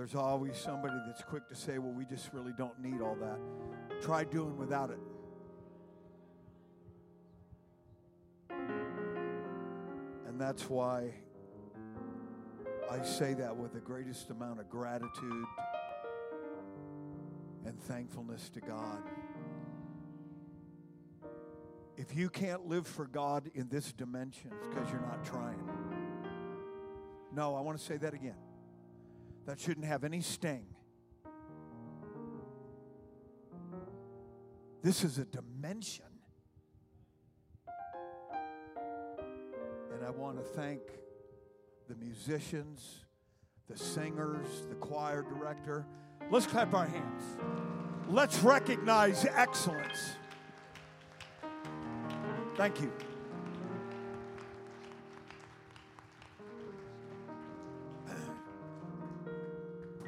There's 0.00 0.14
always 0.14 0.56
somebody 0.56 0.96
that's 1.06 1.20
quick 1.22 1.46
to 1.50 1.54
say, 1.54 1.76
well, 1.76 1.92
we 1.92 2.06
just 2.06 2.32
really 2.32 2.54
don't 2.56 2.80
need 2.80 3.02
all 3.02 3.16
that. 3.16 3.38
Try 4.00 4.24
doing 4.24 4.56
without 4.56 4.88
it. 4.88 4.98
And 10.26 10.40
that's 10.40 10.70
why 10.70 11.12
I 12.90 13.02
say 13.02 13.34
that 13.34 13.54
with 13.54 13.74
the 13.74 13.80
greatest 13.80 14.30
amount 14.30 14.60
of 14.60 14.70
gratitude 14.70 15.44
and 17.66 17.78
thankfulness 17.82 18.48
to 18.54 18.60
God. 18.62 19.02
If 21.98 22.16
you 22.16 22.30
can't 22.30 22.66
live 22.66 22.86
for 22.86 23.06
God 23.06 23.50
in 23.54 23.68
this 23.68 23.92
dimension, 23.92 24.50
it's 24.56 24.74
because 24.74 24.90
you're 24.90 25.02
not 25.02 25.22
trying. 25.26 25.60
No, 27.34 27.54
I 27.54 27.60
want 27.60 27.78
to 27.78 27.84
say 27.84 27.98
that 27.98 28.14
again. 28.14 28.36
That 29.46 29.58
shouldn't 29.58 29.86
have 29.86 30.04
any 30.04 30.20
sting. 30.20 30.66
This 34.82 35.04
is 35.04 35.18
a 35.18 35.24
dimension. 35.24 36.06
And 39.94 40.04
I 40.06 40.10
want 40.10 40.38
to 40.38 40.42
thank 40.42 40.80
the 41.88 41.96
musicians, 41.96 43.04
the 43.68 43.76
singers, 43.76 44.46
the 44.68 44.76
choir 44.76 45.22
director. 45.22 45.84
Let's 46.30 46.46
clap 46.46 46.72
our 46.72 46.86
hands. 46.86 47.22
Let's 48.08 48.38
recognize 48.40 49.26
excellence. 49.26 50.14
Thank 52.56 52.80
you. 52.80 52.92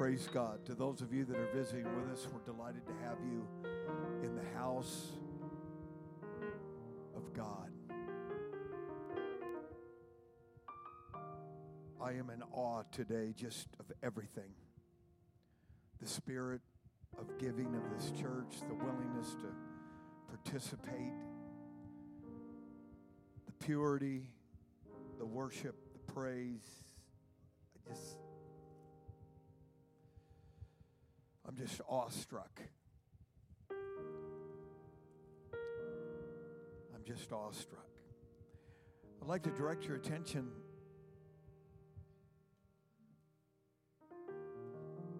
Praise 0.03 0.27
God. 0.33 0.65
To 0.65 0.75
those 0.75 0.99
of 0.99 1.13
you 1.13 1.23
that 1.23 1.37
are 1.37 1.47
visiting 1.55 1.85
with 1.85 2.11
us, 2.11 2.27
we're 2.33 2.41
delighted 2.41 2.85
to 2.87 2.91
have 3.05 3.15
you 3.23 3.47
in 4.21 4.35
the 4.35 4.43
house 4.59 5.13
of 7.15 7.33
God. 7.33 7.71
I 12.01 12.09
am 12.09 12.29
in 12.31 12.43
awe 12.51 12.83
today 12.91 13.33
just 13.33 13.69
of 13.79 13.85
everything 14.03 14.51
the 16.01 16.07
spirit 16.09 16.59
of 17.17 17.39
giving 17.39 17.73
of 17.73 17.83
this 17.97 18.11
church, 18.11 18.59
the 18.67 18.75
willingness 18.75 19.35
to 19.35 19.47
participate, 20.27 21.13
the 23.45 23.65
purity, 23.65 24.23
the 25.17 25.25
worship, 25.25 25.75
the 25.93 26.11
praise. 26.11 26.83
I 27.87 27.93
just 27.93 28.17
I'm 31.53 31.67
just 31.67 31.81
awestruck. 31.87 32.61
I'm 36.95 37.03
just 37.05 37.31
awestruck. 37.31 37.85
I'd 39.21 39.27
like 39.27 39.43
to 39.43 39.51
direct 39.51 39.85
your 39.85 39.95
attention 39.95 40.49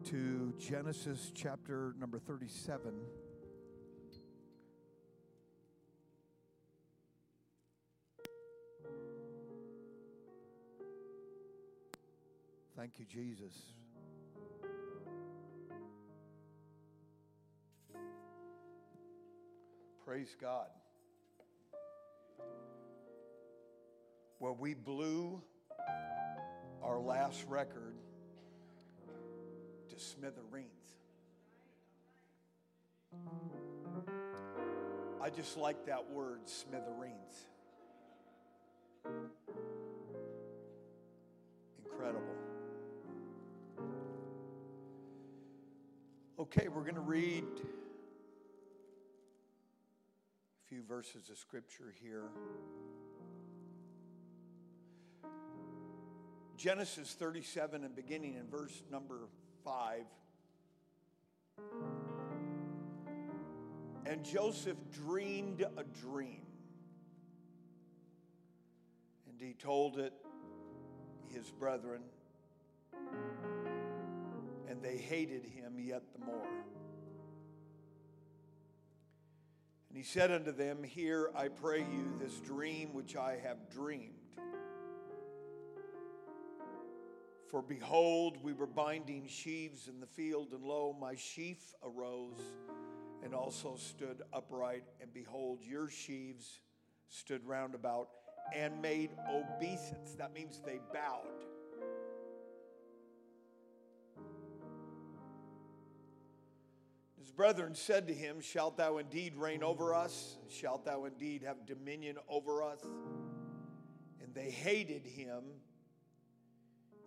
to 0.05 0.55
Genesis 0.57 1.31
chapter 1.35 1.93
number 1.99 2.17
37. 2.17 2.93
Thank 12.75 12.93
you, 12.97 13.05
Jesus. 13.05 13.53
Praise 20.05 20.35
God. 20.41 20.67
Well, 24.39 24.57
we 24.59 24.73
blew 24.73 25.41
our 26.81 26.99
last 26.99 27.45
record 27.47 27.95
to 29.89 29.99
smithereens. 29.99 30.67
I 35.21 35.29
just 35.29 35.55
like 35.55 35.85
that 35.85 36.11
word, 36.11 36.41
smithereens. 36.49 37.47
Incredible. 41.85 42.23
Okay, 46.37 46.67
we're 46.67 46.81
going 46.81 46.95
to 46.95 46.99
read 46.99 47.45
verses 50.87 51.29
of 51.29 51.37
scripture 51.37 51.93
here. 52.01 52.29
Genesis 56.57 57.15
37 57.19 57.83
and 57.83 57.95
beginning 57.95 58.35
in 58.35 58.47
verse 58.47 58.83
number 58.91 59.27
5. 59.63 60.03
And 64.05 64.23
Joseph 64.23 64.77
dreamed 64.91 65.61
a 65.61 65.83
dream. 65.83 66.41
And 69.29 69.39
he 69.39 69.53
told 69.53 69.97
it 69.97 70.13
his 71.33 71.49
brethren, 71.49 72.01
and 74.69 74.81
they 74.81 74.97
hated 74.97 75.45
him 75.45 75.79
yet 75.79 76.03
the 76.13 76.25
more. 76.25 76.47
And 79.93 80.03
he 80.03 80.09
said 80.09 80.31
unto 80.31 80.51
them, 80.51 80.81
Hear, 80.81 81.29
I 81.35 81.49
pray 81.49 81.81
you, 81.81 82.15
this 82.19 82.39
dream 82.39 82.95
which 82.95 83.15
I 83.15 83.37
have 83.43 83.69
dreamed. 83.69 84.09
For 87.47 87.61
behold, 87.61 88.39
we 88.41 88.53
were 88.53 88.65
binding 88.65 89.27
sheaves 89.27 89.87
in 89.87 89.99
the 89.99 90.07
field, 90.07 90.47
and 90.51 90.63
lo, 90.63 90.97
my 90.99 91.13
sheaf 91.13 91.75
arose 91.83 92.41
and 93.23 93.35
also 93.35 93.75
stood 93.75 94.23
upright. 94.33 94.83
And 94.99 95.13
behold, 95.13 95.59
your 95.61 95.87
sheaves 95.91 96.61
stood 97.09 97.45
round 97.45 97.75
about 97.75 98.09
and 98.51 98.81
made 98.81 99.11
obeisance. 99.29 100.15
That 100.17 100.33
means 100.33 100.59
they 100.65 100.79
bowed. 100.91 101.45
Brethren 107.35 107.75
said 107.75 108.07
to 108.07 108.13
him, 108.13 108.41
Shalt 108.41 108.77
thou 108.77 108.97
indeed 108.97 109.35
reign 109.35 109.63
over 109.63 109.93
us? 109.93 110.37
Shalt 110.49 110.85
thou 110.85 111.05
indeed 111.05 111.43
have 111.43 111.65
dominion 111.65 112.17
over 112.29 112.63
us? 112.63 112.79
And 114.21 114.33
they 114.33 114.49
hated 114.49 115.05
him 115.05 115.43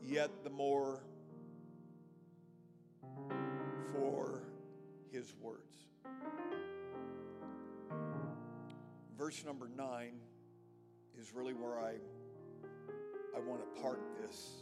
yet 0.02 0.30
the 0.44 0.50
more 0.50 1.02
for 3.92 4.42
his 5.10 5.32
words. 5.40 5.76
Verse 9.16 9.44
number 9.44 9.68
nine 9.74 10.14
is 11.18 11.32
really 11.34 11.54
where 11.54 11.80
I, 11.80 11.94
I 13.34 13.40
want 13.40 13.60
to 13.62 13.80
park 13.80 14.00
this 14.20 14.52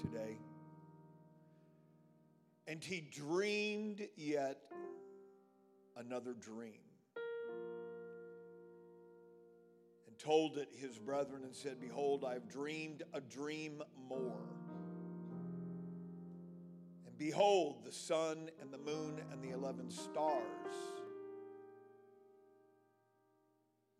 today. 0.00 0.38
And 2.66 2.82
he 2.82 3.00
dreamed 3.00 4.08
yet 4.16 4.58
another 5.96 6.34
dream. 6.34 6.80
And 10.06 10.18
told 10.18 10.58
it 10.58 10.68
his 10.76 10.98
brethren 10.98 11.42
and 11.44 11.54
said, 11.54 11.80
Behold, 11.80 12.24
I 12.24 12.34
have 12.34 12.48
dreamed 12.48 13.04
a 13.14 13.20
dream 13.20 13.82
more. 14.08 14.48
And 17.06 17.16
behold, 17.16 17.84
the 17.84 17.92
sun 17.92 18.50
and 18.60 18.72
the 18.72 18.78
moon 18.78 19.20
and 19.30 19.42
the 19.42 19.50
eleven 19.50 19.90
stars 19.90 20.74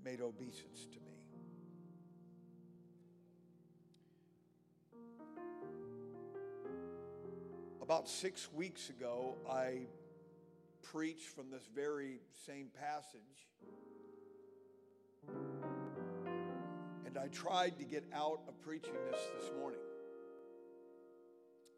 made 0.03 0.21
obeisance 0.21 0.87
to 0.93 1.01
me. 1.01 1.16
About 7.87 8.09
six 8.09 8.53
weeks 8.53 8.91
ago, 8.91 9.37
I 9.49 9.87
preached 10.83 11.29
from 11.29 11.53
this 11.53 11.63
very 11.73 12.19
same 12.45 12.67
passage. 12.77 13.47
And 17.07 17.17
I 17.17 17.29
tried 17.29 17.79
to 17.79 17.85
get 17.85 18.03
out 18.13 18.41
of 18.49 18.61
preaching 18.61 18.95
this 19.09 19.21
this 19.39 19.53
morning. 19.57 19.79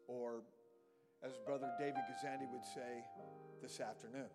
Or, 0.07 0.41
as 1.23 1.33
Brother 1.45 1.69
David 1.77 2.01
Gazandi 2.09 2.51
would 2.51 2.65
say, 2.65 3.03
this 3.61 3.79
afternoon. 3.79 4.31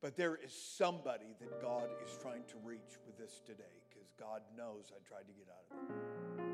But 0.00 0.16
there 0.16 0.36
is 0.42 0.54
somebody 0.54 1.34
that 1.40 1.60
God 1.60 1.90
is 2.06 2.16
trying 2.22 2.44
to 2.48 2.54
reach 2.64 2.96
with 3.04 3.18
this 3.18 3.42
today 3.44 3.64
because 3.90 4.08
God 4.18 4.40
knows 4.56 4.92
I 4.96 5.06
tried 5.06 5.26
to 5.26 5.34
get 5.34 5.48
out 5.50 5.66
of 5.70 6.40
it. 6.40 6.47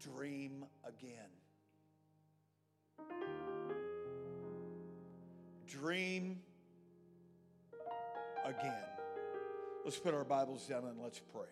Dream 0.00 0.64
again. 0.84 1.28
Dream 5.66 6.38
again. 8.44 8.72
Let's 9.84 9.98
put 9.98 10.14
our 10.14 10.24
Bibles 10.24 10.66
down 10.66 10.84
and 10.84 10.98
let's 11.02 11.20
pray. 11.20 11.42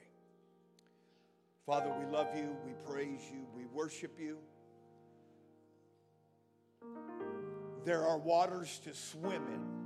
Father, 1.66 1.92
we 1.98 2.06
love 2.06 2.28
you, 2.34 2.56
we 2.64 2.72
praise 2.90 3.20
you, 3.30 3.46
we 3.54 3.66
worship 3.66 4.18
you. 4.18 4.38
There 7.84 8.06
are 8.06 8.16
waters 8.16 8.80
to 8.84 8.94
swim 8.94 9.42
in. 9.42 9.78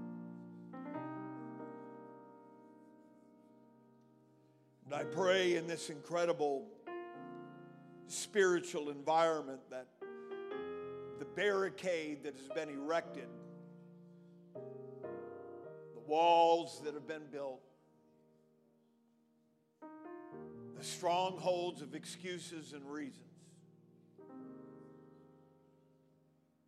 And 4.86 4.94
I 4.94 5.02
pray 5.02 5.56
in 5.56 5.66
this 5.66 5.90
incredible 5.90 6.68
spiritual 8.12 8.90
environment 8.90 9.60
that 9.70 9.86
the 11.18 11.24
barricade 11.24 12.24
that 12.24 12.34
has 12.34 12.48
been 12.48 12.68
erected, 12.68 13.28
the 14.54 16.00
walls 16.06 16.80
that 16.84 16.94
have 16.94 17.06
been 17.06 17.26
built, 17.30 17.62
the 20.76 20.84
strongholds 20.84 21.80
of 21.80 21.94
excuses 21.94 22.72
and 22.72 22.84
reasons 22.90 23.22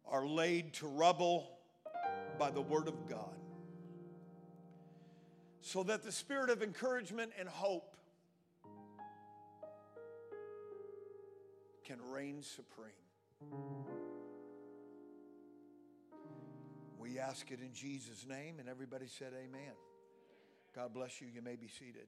are 0.08 0.26
laid 0.26 0.72
to 0.74 0.86
rubble 0.86 1.58
by 2.38 2.50
the 2.50 2.60
Word 2.60 2.86
of 2.86 3.08
God. 3.08 3.34
So 5.60 5.82
that 5.82 6.02
the 6.02 6.12
spirit 6.12 6.50
of 6.50 6.62
encouragement 6.62 7.32
and 7.38 7.48
hope 7.48 7.93
can 11.84 11.98
reign 12.10 12.42
supreme. 12.42 12.92
We 16.98 17.18
ask 17.18 17.50
it 17.50 17.60
in 17.60 17.74
Jesus' 17.74 18.26
name, 18.26 18.58
and 18.58 18.68
everybody 18.68 19.06
said, 19.06 19.32
Amen. 19.34 19.74
God 20.74 20.94
bless 20.94 21.20
you. 21.20 21.28
You 21.32 21.42
may 21.42 21.56
be 21.56 21.68
seated. 21.68 22.06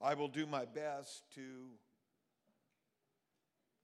I 0.00 0.14
will 0.14 0.28
do 0.28 0.46
my 0.46 0.64
best 0.64 1.22
to 1.36 1.42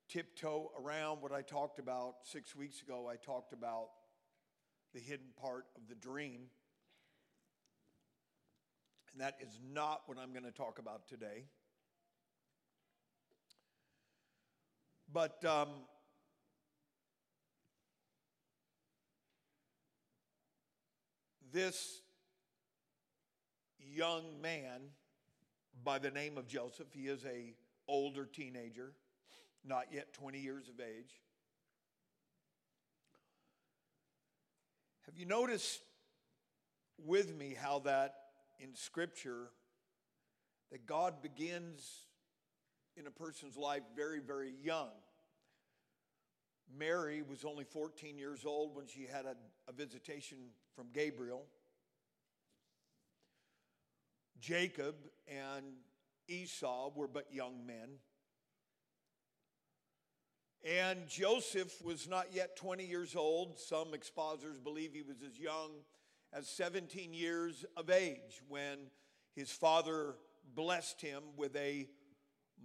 tiptoe 0.09 0.73
around 0.83 1.21
what 1.21 1.31
I 1.31 1.43
talked 1.43 1.79
about 1.79 2.15
six 2.25 2.57
weeks 2.57 2.83
ago. 2.83 3.09
I 3.09 3.17
talked 3.17 3.53
about 3.53 3.91
the 4.95 5.01
hidden 5.01 5.29
part 5.41 5.67
of 5.77 5.87
the 5.89 5.95
dream. 5.95 6.47
And 9.19 9.27
that 9.27 9.39
is 9.41 9.59
not 9.75 10.03
what 10.07 10.17
I'm 10.17 10.31
going 10.31 10.45
to 10.45 10.53
talk 10.53 10.79
about 10.79 11.09
today. 11.09 11.43
But 15.13 15.45
um, 15.45 15.71
this 21.53 22.01
young 23.81 24.41
man 24.41 24.83
by 25.83 25.99
the 25.99 26.13
name 26.13 26.39
of 26.39 26.47
Joseph. 26.47 26.87
He 26.93 27.09
is 27.09 27.25
a 27.25 27.57
older 27.89 28.25
teenager, 28.25 28.93
not 29.65 29.87
yet 29.91 30.13
20 30.13 30.39
years 30.39 30.69
of 30.69 30.79
age. 30.79 31.11
Have 35.07 35.19
you 35.19 35.27
noticed 35.27 35.81
with 37.05 37.37
me 37.37 37.57
how 37.61 37.81
that 37.81 38.18
in 38.59 38.75
scripture 38.75 39.51
that 40.71 40.87
God 40.87 41.23
begins 41.23 42.07
in 42.97 43.07
a 43.07 43.11
person's 43.11 43.57
life 43.57 43.83
very 43.97 44.21
very 44.21 44.53
young. 44.63 44.91
Mary 46.77 47.23
was 47.23 47.45
only 47.45 47.65
14 47.65 48.19
years 48.19 48.45
old 48.45 48.77
when 48.77 48.87
she 48.87 49.07
had 49.11 49.25
a, 49.25 49.35
a 49.69 49.73
visitation 49.73 50.39
from 50.75 50.89
Gabriel. 50.93 51.45
Jacob 54.41 54.95
and 55.27 55.65
Esau 56.29 56.91
were 56.95 57.09
but 57.09 57.33
young 57.33 57.67
men. 57.67 57.89
And 60.65 61.09
Joseph 61.09 61.83
was 61.85 62.09
not 62.09 62.27
yet 62.33 62.57
20 62.57 62.85
years 62.85 63.17
old. 63.17 63.59
Some 63.59 63.95
expositors 63.95 64.59
believe 64.59 64.93
he 64.93 65.03
was 65.03 65.23
as 65.27 65.39
young 65.39 65.71
as 66.33 66.49
17 66.49 67.15
years 67.15 67.65
of 67.77 67.91
age 67.91 68.43
when 68.49 68.79
his 69.35 69.51
father 69.51 70.15
blessed 70.55 71.01
him 71.01 71.23
with 71.37 71.55
a 71.57 71.89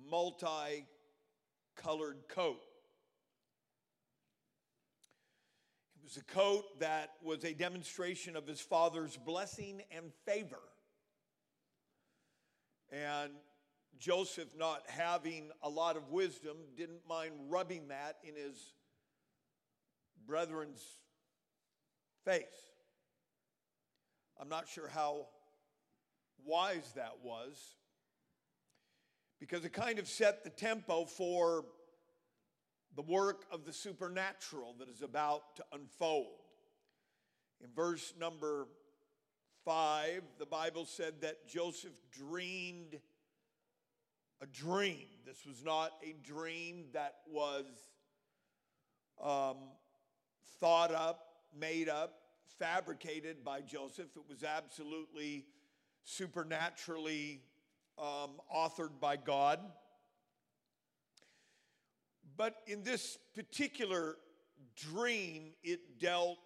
multi 0.10 0.86
colored 1.76 2.18
coat. 2.28 2.60
It 5.96 6.04
was 6.04 6.18
a 6.18 6.24
coat 6.24 6.80
that 6.80 7.12
was 7.24 7.44
a 7.46 7.54
demonstration 7.54 8.36
of 8.36 8.46
his 8.46 8.60
father's 8.60 9.18
blessing 9.18 9.82
and 9.96 10.12
favor. 10.26 10.60
And 12.92 13.32
Joseph, 13.98 14.50
not 14.58 14.84
having 14.88 15.50
a 15.62 15.70
lot 15.70 15.96
of 15.96 16.10
wisdom, 16.10 16.58
didn't 16.76 17.08
mind 17.08 17.34
rubbing 17.48 17.88
that 17.88 18.18
in 18.24 18.36
his 18.36 18.74
brethren's 20.26 20.84
face. 22.26 22.73
I'm 24.44 24.50
not 24.50 24.68
sure 24.68 24.90
how 24.90 25.28
wise 26.46 26.92
that 26.98 27.20
was 27.24 27.58
because 29.40 29.64
it 29.64 29.72
kind 29.72 30.00
of 30.00 30.10
set 30.10 30.44
the 30.44 30.50
tempo 30.50 31.06
for 31.06 31.64
the 32.94 33.04
work 33.04 33.46
of 33.54 33.64
the 33.64 33.72
supernatural 33.72 34.76
that 34.80 34.90
is 34.90 35.02
about 35.02 35.56
to 35.56 35.64
unfold. 35.72 36.42
In 37.64 37.70
verse 37.74 38.14
number 38.20 38.68
5, 39.64 40.24
the 40.40 40.46
Bible 40.46 40.84
said 40.84 41.22
that 41.22 41.48
Joseph 41.48 41.94
dreamed 42.12 43.00
a 44.42 44.46
dream. 44.46 45.08
This 45.26 45.46
was 45.46 45.64
not 45.64 45.94
a 46.04 46.16
dream 46.22 46.88
that 46.92 47.16
was 47.32 47.64
um, 49.24 49.56
thought 50.60 50.94
up, 50.94 51.30
made 51.58 51.88
up, 51.88 52.23
fabricated 52.60 53.44
by 53.44 53.62
Joseph. 53.62 54.08
It 54.16 54.24
was 54.28 54.44
absolutely 54.44 55.46
supernaturally 56.04 57.42
um, 57.98 58.40
authored 58.54 59.00
by 59.00 59.18
God. 59.18 59.60
But 62.36 62.56
in 62.68 62.84
this 62.84 63.18
particular 63.36 64.18
dream, 64.76 65.54
it 65.64 66.00
dealt 66.00 66.40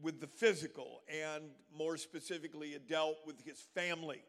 with 0.00 0.20
the 0.20 0.28
physical, 0.28 1.02
and 1.08 1.44
more 1.76 1.96
specifically, 1.96 2.68
it 2.68 2.88
dealt 2.88 3.16
with 3.26 3.44
his 3.44 3.58
family. 3.74 4.22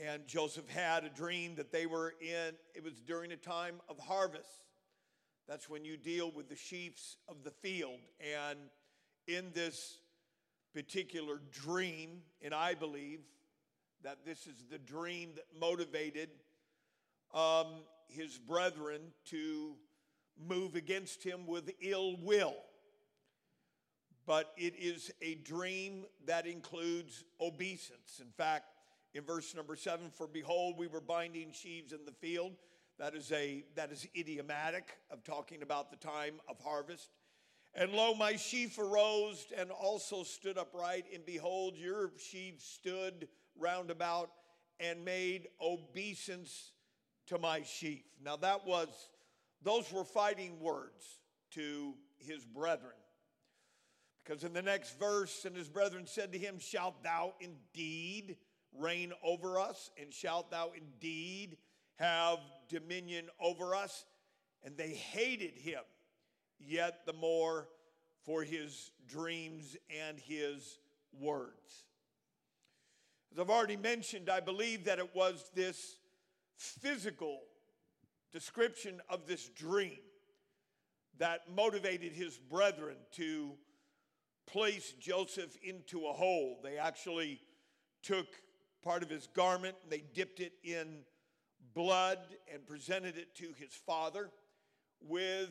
And 0.00 0.26
Joseph 0.26 0.68
had 0.68 1.04
a 1.04 1.10
dream 1.10 1.56
that 1.56 1.70
they 1.70 1.84
were 1.84 2.14
in, 2.20 2.54
it 2.74 2.82
was 2.82 2.94
during 3.06 3.32
a 3.32 3.36
time 3.36 3.80
of 3.90 3.98
harvest. 3.98 4.64
That's 5.48 5.68
when 5.68 5.84
you 5.84 5.96
deal 5.96 6.30
with 6.30 6.48
the 6.48 6.56
sheaves 6.56 7.16
of 7.28 7.44
the 7.44 7.50
field. 7.50 7.98
And 8.20 8.58
in 9.26 9.52
this 9.52 9.98
particular 10.74 11.40
dream, 11.50 12.22
and 12.40 12.54
I 12.54 12.74
believe 12.74 13.20
that 14.02 14.24
this 14.24 14.46
is 14.46 14.64
the 14.70 14.78
dream 14.78 15.30
that 15.36 15.44
motivated 15.60 16.30
um, 17.34 17.66
his 18.08 18.38
brethren 18.38 19.00
to 19.26 19.74
move 20.48 20.74
against 20.74 21.22
him 21.22 21.46
with 21.46 21.70
ill 21.80 22.16
will 22.22 22.54
but 24.26 24.52
it 24.56 24.74
is 24.78 25.10
a 25.20 25.34
dream 25.36 26.04
that 26.26 26.46
includes 26.46 27.24
obeisance. 27.40 28.20
In 28.20 28.30
fact, 28.36 28.66
in 29.14 29.24
verse 29.24 29.54
number 29.54 29.76
seven, 29.76 30.10
for 30.10 30.26
behold, 30.26 30.78
we 30.78 30.86
were 30.86 31.00
binding 31.00 31.52
sheaves 31.52 31.92
in 31.92 32.04
the 32.04 32.12
field. 32.12 32.52
That 33.02 33.16
is 33.16 33.32
a 33.32 33.64
that 33.74 33.90
is 33.90 34.06
idiomatic 34.16 34.96
of 35.10 35.24
talking 35.24 35.62
about 35.62 35.90
the 35.90 35.96
time 35.96 36.34
of 36.48 36.60
harvest. 36.60 37.10
And 37.74 37.90
lo, 37.90 38.14
my 38.14 38.36
sheaf 38.36 38.78
arose 38.78 39.44
and 39.58 39.72
also 39.72 40.22
stood 40.22 40.56
upright, 40.56 41.06
and 41.12 41.26
behold, 41.26 41.76
your 41.76 42.12
sheaves 42.16 42.62
stood 42.62 43.26
round 43.58 43.90
about 43.90 44.30
and 44.78 45.04
made 45.04 45.48
obeisance 45.60 46.70
to 47.26 47.40
my 47.40 47.62
sheaf. 47.62 48.04
Now 48.24 48.36
that 48.36 48.64
was 48.68 48.86
those 49.64 49.92
were 49.92 50.04
fighting 50.04 50.60
words 50.60 51.18
to 51.54 51.94
his 52.18 52.44
brethren. 52.44 52.94
Because 54.22 54.44
in 54.44 54.52
the 54.52 54.62
next 54.62 54.96
verse, 54.96 55.44
and 55.44 55.56
his 55.56 55.68
brethren 55.68 56.06
said 56.06 56.30
to 56.34 56.38
him, 56.38 56.60
Shalt 56.60 57.02
thou 57.02 57.34
indeed 57.40 58.36
reign 58.78 59.12
over 59.24 59.58
us? 59.58 59.90
And 60.00 60.14
shalt 60.14 60.52
thou 60.52 60.70
indeed 60.76 61.56
have 62.02 62.38
dominion 62.68 63.28
over 63.40 63.74
us? 63.74 64.04
And 64.64 64.76
they 64.76 64.90
hated 64.90 65.56
him 65.56 65.82
yet 66.58 67.06
the 67.06 67.12
more 67.12 67.68
for 68.24 68.42
his 68.42 68.92
dreams 69.08 69.76
and 70.06 70.18
his 70.18 70.78
words. 71.18 71.84
As 73.32 73.38
I've 73.38 73.50
already 73.50 73.76
mentioned, 73.76 74.28
I 74.28 74.40
believe 74.40 74.84
that 74.84 74.98
it 74.98 75.14
was 75.14 75.50
this 75.54 75.96
physical 76.56 77.40
description 78.32 79.00
of 79.08 79.26
this 79.26 79.48
dream 79.48 79.98
that 81.18 81.40
motivated 81.54 82.12
his 82.12 82.36
brethren 82.36 82.96
to 83.12 83.52
place 84.46 84.94
Joseph 85.00 85.56
into 85.62 86.06
a 86.06 86.12
hole. 86.12 86.60
They 86.62 86.78
actually 86.78 87.40
took 88.02 88.26
part 88.82 89.02
of 89.02 89.10
his 89.10 89.28
garment, 89.28 89.76
and 89.82 89.92
they 89.92 90.02
dipped 90.14 90.40
it 90.40 90.52
in 90.64 91.04
blood 91.74 92.18
and 92.52 92.66
presented 92.66 93.16
it 93.16 93.34
to 93.36 93.52
his 93.58 93.72
father 93.86 94.30
with 95.00 95.50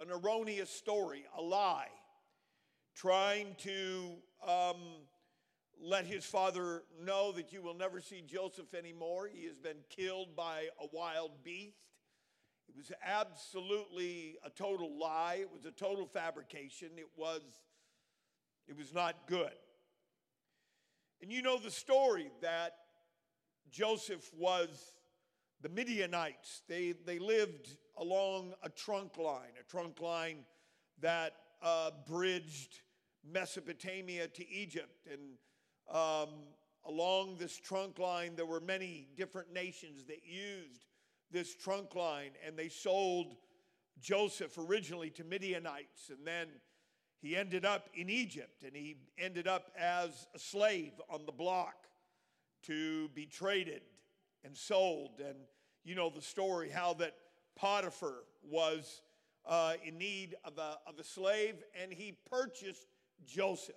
an 0.00 0.08
erroneous 0.10 0.70
story, 0.70 1.24
a 1.36 1.42
lie, 1.42 1.88
trying 2.94 3.54
to 3.58 4.12
um, 4.46 4.76
let 5.80 6.04
his 6.04 6.24
father 6.24 6.82
know 7.00 7.32
that 7.32 7.52
you 7.52 7.62
will 7.62 7.74
never 7.74 8.00
see 8.00 8.22
Joseph 8.26 8.74
anymore. 8.74 9.28
He 9.32 9.46
has 9.46 9.58
been 9.58 9.78
killed 9.88 10.34
by 10.36 10.68
a 10.80 10.86
wild 10.92 11.30
beast. 11.44 11.76
It 12.68 12.76
was 12.76 12.92
absolutely 13.04 14.36
a 14.44 14.50
total 14.50 14.98
lie. 14.98 15.38
It 15.40 15.52
was 15.52 15.64
a 15.64 15.70
total 15.70 16.06
fabrication. 16.06 16.90
It 16.96 17.08
was, 17.16 17.42
it 18.66 18.76
was 18.76 18.94
not 18.94 19.26
good. 19.26 19.52
And 21.20 21.30
you 21.30 21.42
know 21.42 21.58
the 21.58 21.70
story 21.70 22.30
that 22.40 22.74
Joseph 23.70 24.28
was 24.36 24.68
the 25.62 25.68
Midianites. 25.68 26.62
They, 26.68 26.94
they 27.06 27.18
lived 27.18 27.76
along 27.96 28.54
a 28.62 28.68
trunk 28.68 29.16
line, 29.16 29.52
a 29.60 29.70
trunk 29.70 30.00
line 30.00 30.44
that 31.00 31.34
uh, 31.62 31.90
bridged 32.06 32.80
Mesopotamia 33.24 34.28
to 34.28 34.48
Egypt. 34.48 35.06
And 35.10 35.38
um, 35.88 36.30
along 36.84 37.36
this 37.38 37.56
trunk 37.56 37.98
line, 37.98 38.34
there 38.36 38.46
were 38.46 38.60
many 38.60 39.08
different 39.16 39.52
nations 39.52 40.04
that 40.06 40.24
used 40.24 40.86
this 41.30 41.54
trunk 41.54 41.94
line, 41.94 42.32
and 42.46 42.58
they 42.58 42.68
sold 42.68 43.36
Joseph 44.00 44.58
originally 44.58 45.10
to 45.10 45.24
Midianites, 45.24 46.10
and 46.10 46.26
then 46.26 46.48
he 47.20 47.36
ended 47.36 47.64
up 47.64 47.88
in 47.94 48.10
Egypt, 48.10 48.64
and 48.64 48.74
he 48.74 48.96
ended 49.16 49.46
up 49.46 49.70
as 49.78 50.26
a 50.34 50.38
slave 50.38 50.92
on 51.08 51.24
the 51.24 51.32
block 51.32 51.86
to 52.64 53.08
be 53.10 53.24
traded 53.26 53.82
and 54.44 54.56
sold. 54.56 55.20
And 55.20 55.36
you 55.84 55.94
know 55.94 56.10
the 56.10 56.22
story 56.22 56.70
how 56.70 56.94
that 56.94 57.14
Potiphar 57.56 58.24
was 58.42 59.02
uh, 59.46 59.74
in 59.84 59.98
need 59.98 60.36
of 60.44 60.58
a, 60.58 60.78
of 60.86 60.98
a 60.98 61.04
slave, 61.04 61.56
and 61.80 61.92
he 61.92 62.16
purchased 62.30 62.86
Joseph. 63.26 63.74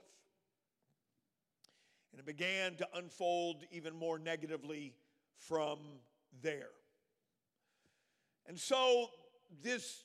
And 2.12 2.20
it 2.20 2.26
began 2.26 2.76
to 2.76 2.88
unfold 2.96 3.64
even 3.72 3.96
more 3.96 4.18
negatively 4.18 4.94
from 5.38 5.80
there. 6.42 6.70
And 8.48 8.60
so, 8.60 9.08
this 9.64 10.04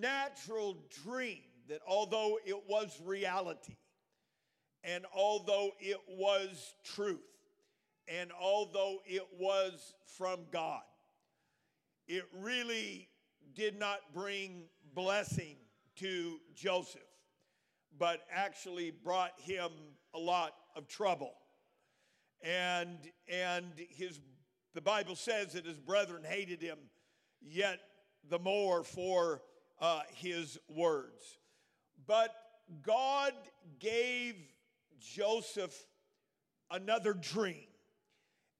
natural 0.00 0.76
dream 1.04 1.42
that 1.68 1.80
although 1.86 2.38
it 2.44 2.68
was 2.68 3.00
reality, 3.04 3.76
and 4.84 5.04
although 5.14 5.70
it 5.80 6.00
was 6.08 6.74
truth, 6.84 7.20
and 8.08 8.30
although 8.40 8.98
it 9.06 9.26
was 9.38 9.94
from 10.16 10.40
God, 10.52 10.82
it 12.06 12.24
really 12.32 13.08
did 13.54 13.78
not 13.78 14.00
bring 14.14 14.64
blessing 14.94 15.56
to 15.96 16.38
Joseph, 16.54 17.00
but 17.98 18.20
actually 18.32 18.90
brought 18.90 19.32
him 19.40 19.70
a 20.14 20.18
lot 20.18 20.54
of 20.76 20.86
trouble. 20.86 21.32
And, 22.42 22.98
and 23.28 23.72
his, 23.90 24.20
the 24.74 24.80
Bible 24.80 25.16
says 25.16 25.54
that 25.54 25.64
his 25.64 25.78
brethren 25.78 26.22
hated 26.24 26.62
him 26.62 26.78
yet 27.40 27.80
the 28.28 28.38
more 28.38 28.84
for 28.84 29.42
uh, 29.80 30.02
his 30.14 30.58
words. 30.68 31.38
But 32.06 32.34
God 32.82 33.32
gave 33.78 34.36
Joseph 35.00 35.74
another 36.70 37.14
dream. 37.14 37.66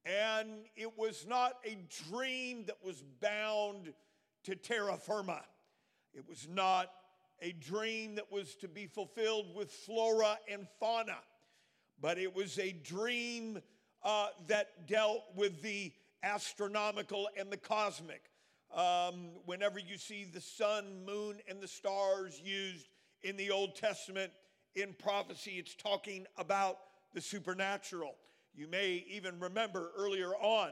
And 0.07 0.59
it 0.77 0.97
was 0.97 1.25
not 1.27 1.57
a 1.65 1.77
dream 2.09 2.63
that 2.67 2.77
was 2.81 3.03
bound 3.21 3.93
to 4.45 4.55
terra 4.55 4.95
firma. 4.95 5.41
It 6.13 6.23
was 6.27 6.47
not 6.49 6.89
a 7.41 7.51
dream 7.51 8.15
that 8.15 8.31
was 8.31 8.55
to 8.55 8.69
be 8.69 8.87
fulfilled 8.87 9.47
with 9.53 9.69
flora 9.69 10.37
and 10.49 10.65
fauna, 10.79 11.17
but 11.99 12.17
it 12.17 12.33
was 12.33 12.57
a 12.57 12.71
dream 12.71 13.61
uh, 14.03 14.27
that 14.47 14.87
dealt 14.87 15.23
with 15.35 15.61
the 15.61 15.91
astronomical 16.23 17.27
and 17.37 17.51
the 17.51 17.57
cosmic. 17.57 18.21
Um, 18.73 19.31
whenever 19.45 19.77
you 19.77 19.97
see 19.97 20.25
the 20.25 20.41
sun, 20.41 21.05
moon, 21.05 21.39
and 21.49 21.61
the 21.61 21.67
stars 21.67 22.41
used 22.43 22.87
in 23.23 23.35
the 23.35 23.51
Old 23.51 23.75
Testament 23.75 24.31
in 24.75 24.93
prophecy, 24.93 25.55
it's 25.57 25.75
talking 25.75 26.25
about 26.37 26.77
the 27.13 27.21
supernatural. 27.21 28.15
You 28.57 28.67
may 28.67 29.05
even 29.07 29.39
remember 29.39 29.91
earlier 29.95 30.31
on 30.31 30.71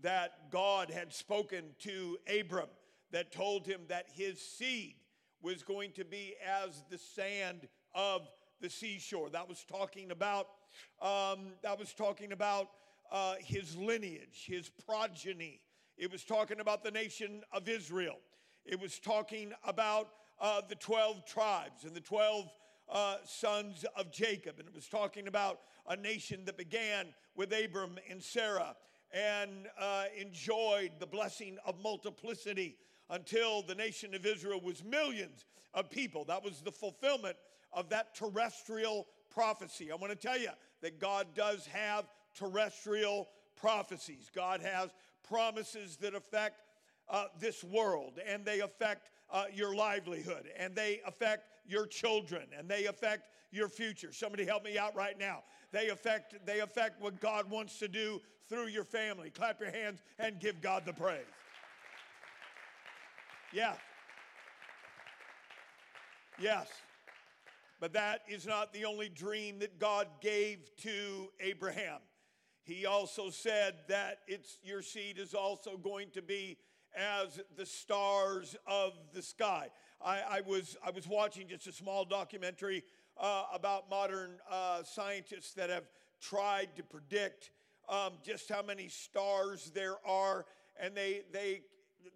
that 0.00 0.48
God 0.52 0.90
had 0.92 1.12
spoken 1.12 1.64
to 1.80 2.18
Abram 2.40 2.68
that 3.10 3.32
told 3.32 3.66
him 3.66 3.80
that 3.88 4.06
his 4.14 4.40
seed 4.40 4.94
was 5.42 5.64
going 5.64 5.90
to 5.94 6.04
be 6.04 6.36
as 6.46 6.84
the 6.88 6.98
sand 6.98 7.66
of 7.96 8.28
the 8.60 8.70
seashore. 8.70 9.28
That 9.30 9.48
was 9.48 9.64
talking 9.64 10.12
about 10.12 10.46
um, 11.02 11.54
that 11.62 11.76
was 11.76 11.92
talking 11.94 12.30
about 12.30 12.68
uh, 13.10 13.34
his 13.40 13.76
lineage, 13.76 14.44
his 14.46 14.70
progeny. 14.86 15.60
It 15.96 16.12
was 16.12 16.22
talking 16.22 16.60
about 16.60 16.84
the 16.84 16.92
nation 16.92 17.42
of 17.52 17.68
Israel. 17.68 18.18
It 18.64 18.80
was 18.80 19.00
talking 19.00 19.52
about 19.64 20.10
uh, 20.40 20.60
the 20.68 20.76
12 20.76 21.26
tribes 21.26 21.82
and 21.82 21.94
the 21.94 22.00
12 22.00 22.48
uh, 22.88 23.16
sons 23.24 23.84
of 23.96 24.10
Jacob. 24.12 24.58
And 24.58 24.68
it 24.68 24.74
was 24.74 24.88
talking 24.88 25.28
about 25.28 25.60
a 25.88 25.96
nation 25.96 26.44
that 26.46 26.56
began 26.56 27.06
with 27.36 27.52
Abram 27.52 27.98
and 28.10 28.22
Sarah 28.22 28.76
and 29.12 29.68
uh, 29.78 30.04
enjoyed 30.18 30.92
the 30.98 31.06
blessing 31.06 31.58
of 31.64 31.80
multiplicity 31.82 32.76
until 33.10 33.62
the 33.62 33.74
nation 33.74 34.14
of 34.14 34.26
Israel 34.26 34.60
was 34.60 34.84
millions 34.84 35.44
of 35.74 35.90
people. 35.90 36.24
That 36.24 36.42
was 36.42 36.60
the 36.60 36.72
fulfillment 36.72 37.36
of 37.72 37.88
that 37.90 38.14
terrestrial 38.14 39.06
prophecy. 39.30 39.92
I 39.92 39.96
want 39.96 40.12
to 40.12 40.18
tell 40.18 40.38
you 40.38 40.48
that 40.82 40.98
God 40.98 41.28
does 41.34 41.66
have 41.66 42.06
terrestrial 42.34 43.28
prophecies. 43.54 44.30
God 44.34 44.60
has 44.62 44.90
promises 45.28 45.96
that 45.98 46.14
affect 46.14 46.60
uh, 47.08 47.26
this 47.38 47.62
world 47.62 48.18
and 48.26 48.44
they 48.44 48.60
affect 48.60 49.10
uh, 49.30 49.44
your 49.52 49.74
livelihood 49.74 50.48
and 50.58 50.74
they 50.74 51.00
affect 51.06 51.44
your 51.68 51.86
children 51.86 52.44
and 52.56 52.68
they 52.68 52.86
affect 52.86 53.28
your 53.50 53.68
future. 53.68 54.12
Somebody 54.12 54.44
help 54.44 54.64
me 54.64 54.78
out 54.78 54.94
right 54.94 55.18
now. 55.18 55.42
They 55.72 55.88
affect 55.88 56.34
they 56.46 56.60
affect 56.60 57.00
what 57.00 57.20
God 57.20 57.50
wants 57.50 57.78
to 57.78 57.88
do 57.88 58.20
through 58.48 58.68
your 58.68 58.84
family. 58.84 59.30
Clap 59.30 59.60
your 59.60 59.70
hands 59.70 60.02
and 60.18 60.38
give 60.40 60.60
God 60.60 60.84
the 60.86 60.92
praise. 60.92 61.24
Yeah. 63.52 63.74
Yes. 66.38 66.68
But 67.80 67.92
that 67.92 68.22
is 68.28 68.46
not 68.46 68.72
the 68.72 68.84
only 68.84 69.08
dream 69.08 69.58
that 69.58 69.78
God 69.78 70.08
gave 70.20 70.70
to 70.78 71.30
Abraham. 71.40 72.00
He 72.64 72.86
also 72.86 73.30
said 73.30 73.74
that 73.88 74.20
it's 74.26 74.58
your 74.64 74.82
seed 74.82 75.18
is 75.18 75.34
also 75.34 75.76
going 75.76 76.10
to 76.14 76.22
be 76.22 76.56
as 76.96 77.40
the 77.56 77.66
stars 77.66 78.56
of 78.66 78.92
the 79.12 79.22
sky. 79.22 79.68
I, 80.04 80.20
I 80.28 80.40
was, 80.42 80.76
I 80.84 80.90
was 80.90 81.06
watching 81.06 81.48
just 81.48 81.66
a 81.66 81.72
small 81.72 82.04
documentary 82.04 82.84
uh, 83.18 83.44
about 83.52 83.88
modern 83.90 84.32
uh, 84.50 84.82
scientists 84.82 85.54
that 85.54 85.70
have 85.70 85.84
tried 86.20 86.68
to 86.76 86.82
predict 86.82 87.50
um, 87.88 88.14
just 88.24 88.48
how 88.48 88.62
many 88.62 88.88
stars 88.88 89.70
there 89.74 89.96
are, 90.06 90.44
and 90.78 90.94
they, 90.94 91.22
they, 91.32 91.62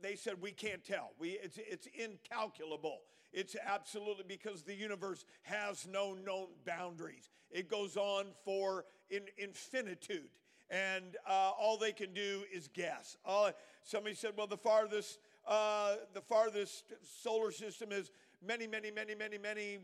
they 0.03 0.17
said 0.17 0.35
we 0.41 0.53
can't 0.53 0.85
tell. 0.85 1.13
We, 1.19 1.31
it's, 1.43 1.59
it's 1.59 1.89
incalculable. 1.95 2.99
It's 3.33 3.57
absolutely 3.65 4.25
because 4.27 4.63
the 4.63 4.75
universe 4.75 5.25
has 5.43 5.87
no 5.87 6.15
known 6.15 6.49
boundaries. 6.67 7.31
It 7.51 7.71
goes 7.71 7.97
on 7.97 8.27
for 8.45 8.85
in, 9.09 9.23
infinitude 9.39 10.29
and 10.71 11.17
uh, 11.29 11.51
all 11.59 11.77
they 11.77 11.93
can 11.93 12.13
do 12.13 12.43
is 12.53 12.69
guess. 12.69 13.17
Uh, 13.27 13.51
somebody 13.83 14.15
said, 14.15 14.33
well, 14.37 14.47
the 14.47 14.57
farthest, 14.57 15.19
uh, 15.51 15.97
the 16.15 16.21
farthest 16.21 16.85
solar 17.23 17.51
system 17.51 17.91
is 17.91 18.13
many, 18.47 18.67
many, 18.67 18.91
many, 18.91 19.15
many, 19.15 19.37
many 19.37 19.79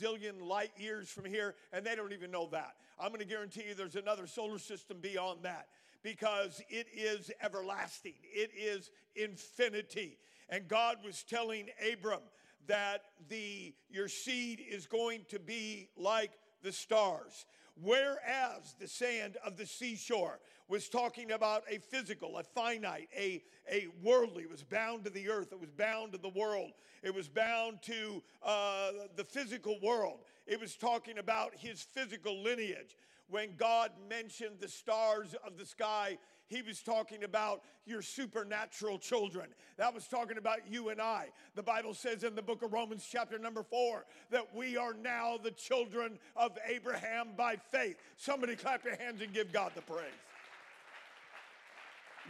zillion 0.00 0.42
light 0.42 0.72
years 0.76 1.08
from 1.08 1.24
here, 1.24 1.54
and 1.72 1.86
they 1.86 1.94
don't 1.94 2.12
even 2.12 2.30
know 2.30 2.48
that. 2.50 2.74
I'm 2.98 3.08
going 3.08 3.20
to 3.20 3.26
guarantee 3.26 3.62
you 3.68 3.74
there's 3.74 3.96
another 3.96 4.26
solar 4.26 4.58
system 4.58 4.98
beyond 5.00 5.44
that 5.44 5.68
because 6.02 6.60
it 6.68 6.88
is 6.92 7.30
everlasting, 7.40 8.14
it 8.22 8.50
is 8.58 8.90
infinity. 9.14 10.18
And 10.48 10.66
God 10.66 10.98
was 11.04 11.22
telling 11.22 11.68
Abram 11.92 12.20
that 12.66 13.02
the 13.28 13.72
your 13.90 14.08
seed 14.08 14.60
is 14.68 14.86
going 14.86 15.24
to 15.30 15.38
be 15.38 15.88
like 15.96 16.32
the 16.62 16.72
stars. 16.72 17.46
Whereas 17.80 18.74
the 18.78 18.86
sand 18.86 19.36
of 19.44 19.56
the 19.56 19.66
seashore 19.66 20.40
was 20.68 20.88
talking 20.88 21.32
about 21.32 21.64
a 21.68 21.78
physical, 21.78 22.38
a 22.38 22.42
finite, 22.42 23.08
a, 23.16 23.42
a 23.70 23.88
worldly, 24.02 24.44
it 24.44 24.50
was 24.50 24.62
bound 24.62 25.04
to 25.04 25.10
the 25.10 25.28
earth, 25.28 25.52
it 25.52 25.60
was 25.60 25.70
bound 25.70 26.12
to 26.12 26.18
the 26.18 26.28
world, 26.28 26.72
it 27.02 27.14
was 27.14 27.28
bound 27.28 27.82
to 27.82 28.22
uh, 28.42 28.90
the 29.16 29.24
physical 29.24 29.78
world. 29.82 30.20
It 30.46 30.60
was 30.60 30.76
talking 30.76 31.18
about 31.18 31.52
his 31.56 31.82
physical 31.82 32.42
lineage. 32.42 32.96
When 33.28 33.56
God 33.56 33.90
mentioned 34.08 34.56
the 34.60 34.68
stars 34.68 35.34
of 35.46 35.56
the 35.56 35.64
sky, 35.64 36.18
he 36.48 36.62
was 36.62 36.82
talking 36.82 37.24
about 37.24 37.62
your 37.86 38.02
supernatural 38.02 38.98
children. 38.98 39.46
That 39.78 39.94
was 39.94 40.06
talking 40.06 40.38
about 40.38 40.70
you 40.70 40.90
and 40.90 41.00
I. 41.00 41.28
The 41.54 41.62
Bible 41.62 41.94
says 41.94 42.24
in 42.24 42.34
the 42.34 42.42
book 42.42 42.62
of 42.62 42.72
Romans, 42.72 43.06
chapter 43.10 43.38
number 43.38 43.62
four, 43.62 44.04
that 44.30 44.54
we 44.54 44.76
are 44.76 44.94
now 44.94 45.38
the 45.42 45.50
children 45.50 46.18
of 46.36 46.56
Abraham 46.68 47.30
by 47.36 47.56
faith. 47.56 47.96
Somebody 48.16 48.56
clap 48.56 48.84
your 48.84 48.96
hands 48.96 49.22
and 49.22 49.32
give 49.32 49.52
God 49.52 49.72
the 49.74 49.82
praise. 49.82 50.04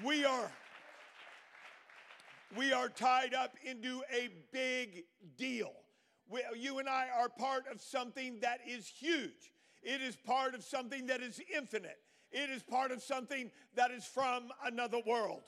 We 0.04 0.24
are 0.24 0.50
we 2.56 2.72
are 2.72 2.88
tied 2.88 3.34
up 3.34 3.56
into 3.64 4.02
a 4.12 4.28
big 4.52 5.04
deal. 5.38 5.72
We, 6.28 6.42
you 6.58 6.78
and 6.78 6.88
I 6.88 7.06
are 7.18 7.28
part 7.28 7.64
of 7.72 7.80
something 7.80 8.38
that 8.40 8.60
is 8.66 8.86
huge. 8.86 9.52
It 9.82 10.00
is 10.02 10.16
part 10.16 10.54
of 10.54 10.62
something 10.62 11.06
that 11.06 11.22
is 11.22 11.40
infinite. 11.54 11.98
It 12.32 12.50
is 12.50 12.62
part 12.62 12.90
of 12.90 13.02
something 13.02 13.50
that 13.76 13.90
is 13.90 14.04
from 14.04 14.48
another 14.64 14.98
world. 15.06 15.42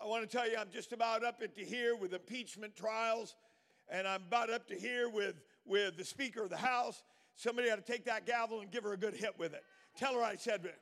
I 0.00 0.06
want 0.06 0.28
to 0.28 0.36
tell 0.36 0.48
you, 0.48 0.56
I'm 0.56 0.70
just 0.72 0.92
about 0.92 1.24
up 1.24 1.40
to 1.40 1.64
here 1.64 1.96
with 1.96 2.14
impeachment 2.14 2.76
trials, 2.76 3.34
and 3.90 4.06
I'm 4.06 4.22
about 4.28 4.48
up 4.50 4.68
to 4.68 4.76
here 4.76 5.08
with, 5.08 5.34
with 5.66 5.96
the 5.96 6.04
Speaker 6.04 6.44
of 6.44 6.50
the 6.50 6.56
House. 6.56 7.02
Somebody 7.34 7.70
ought 7.70 7.84
to 7.84 7.92
take 7.92 8.04
that 8.04 8.24
gavel 8.24 8.60
and 8.60 8.70
give 8.70 8.84
her 8.84 8.92
a 8.92 8.96
good 8.96 9.14
hit 9.14 9.36
with 9.38 9.54
it. 9.54 9.64
Tell 9.96 10.14
her 10.14 10.22
I 10.22 10.36
said 10.36 10.64
it. 10.64 10.78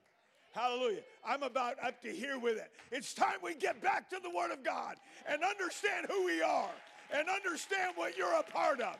Hallelujah. 0.52 1.00
I'm 1.26 1.42
about 1.42 1.76
up 1.82 2.00
to 2.02 2.10
here 2.10 2.38
with 2.38 2.56
it. 2.56 2.70
It's 2.90 3.14
time 3.14 3.36
we 3.42 3.54
get 3.54 3.82
back 3.82 4.08
to 4.10 4.18
the 4.22 4.30
Word 4.30 4.50
of 4.50 4.62
God 4.62 4.96
and 5.26 5.42
understand 5.42 6.06
who 6.10 6.24
we 6.24 6.42
are 6.42 6.70
and 7.14 7.28
understand 7.28 7.92
what 7.94 8.16
you're 8.16 8.32
a 8.32 8.42
part 8.42 8.80
of. 8.80 8.96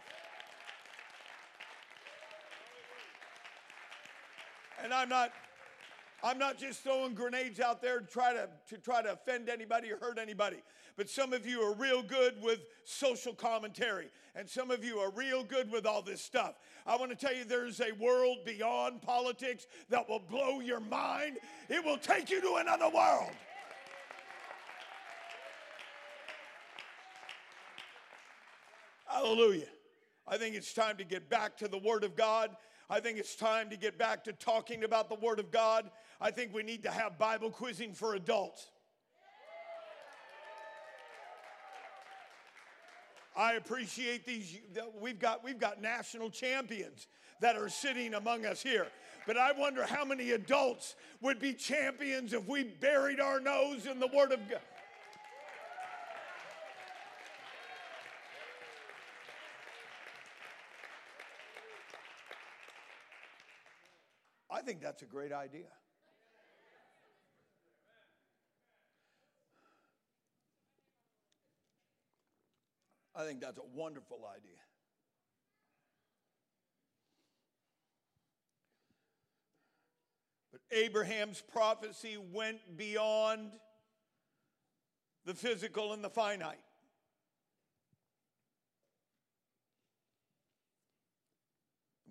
And 4.87 4.95
I'm 4.95 5.09
not 5.09 5.33
I'm 6.23 6.39
not 6.39 6.59
just 6.59 6.85
throwing 6.85 7.13
grenades 7.13 7.59
out 7.59 7.83
there 7.83 7.99
to 7.99 8.07
try 8.07 8.33
to, 8.33 8.49
to 8.69 8.79
try 8.79 9.03
to 9.03 9.15
offend 9.15 9.49
anybody 9.49 9.91
or 9.91 9.99
hurt 9.99 10.17
anybody. 10.17 10.59
But 10.97 11.11
some 11.11 11.33
of 11.33 11.45
you 11.45 11.61
are 11.61 11.75
real 11.75 12.05
good 12.05 12.41
with 12.41 12.61
social 12.85 13.35
commentary, 13.35 14.11
and 14.37 14.49
some 14.49 14.71
of 14.71 14.85
you 14.85 14.99
are 14.99 15.11
real 15.11 15.43
good 15.43 15.73
with 15.73 15.87
all 15.87 16.03
this 16.03 16.23
stuff. 16.23 16.55
I 16.87 16.97
want 16.97 17.11
to 17.11 17.17
tell 17.17 17.35
you 17.35 17.45
there's 17.45 17.81
a 17.81 17.91
world 17.99 18.39
beyond 18.47 19.03
politics 19.03 19.67
that 19.91 20.09
will 20.09 20.21
blow 20.21 20.61
your 20.61 20.79
mind. 20.79 21.39
It 21.69 21.85
will 21.85 21.99
take 21.99 22.31
you 22.31 22.41
to 22.41 22.55
another 22.61 22.89
world. 22.89 23.33
Hallelujah. 29.07 29.67
I 30.29 30.39
think 30.39 30.55
it's 30.55 30.73
time 30.73 30.97
to 30.99 31.05
get 31.05 31.29
back 31.29 31.57
to 31.57 31.67
the 31.67 31.79
Word 31.79 32.05
of 32.05 32.15
God. 32.15 32.57
I 32.89 33.01
think 33.01 33.19
it's 33.19 33.35
time 33.35 33.71
to 33.71 33.77
get 33.77 33.99
back 33.99 34.25
to 34.25 34.33
talking 34.33 34.85
about 34.85 35.09
the 35.09 35.17
Word 35.17 35.41
of 35.41 35.51
God. 35.51 35.91
I 36.21 36.31
think 36.31 36.55
we 36.55 36.63
need 36.63 36.85
to 36.85 36.91
have 36.91 37.19
Bible 37.19 37.51
quizzing 37.51 37.93
for 37.93 38.15
adults. 38.15 38.69
I 43.37 43.55
appreciate 43.55 44.25
these. 44.25 44.59
We've 44.99 45.19
got, 45.19 45.45
we've 45.45 45.59
got 45.59 45.83
national 45.83 46.31
champions 46.31 47.07
that 47.41 47.57
are 47.57 47.69
sitting 47.69 48.15
among 48.15 48.47
us 48.47 48.63
here. 48.63 48.87
But 49.27 49.37
I 49.37 49.53
wonder 49.53 49.85
how 49.85 50.05
many 50.05 50.31
adults 50.31 50.95
would 51.21 51.39
be 51.39 51.53
champions 51.53 52.33
if 52.33 52.47
we 52.49 52.65
buried 52.65 53.21
our 53.21 53.41
nose 53.41 53.87
in 53.87 53.99
the 53.99 54.07
Word 54.07 54.33
of 54.33 54.49
God. 54.49 54.61
Think 64.67 64.83
that's 64.83 65.03
a 65.03 65.07
great 65.07 65.33
idea. 65.33 65.69
I 73.15 73.25
think 73.25 73.41
that's 73.41 73.59
a 73.59 73.77
wonderful 73.77 74.19
idea. 74.29 74.59
But 80.51 80.61
Abraham's 80.77 81.41
prophecy 81.41 82.19
went 82.33 82.59
beyond 82.77 83.53
the 85.25 85.35
physical 85.35 85.93
and 85.93 86.03
the 86.03 86.11
finite. 86.11 86.59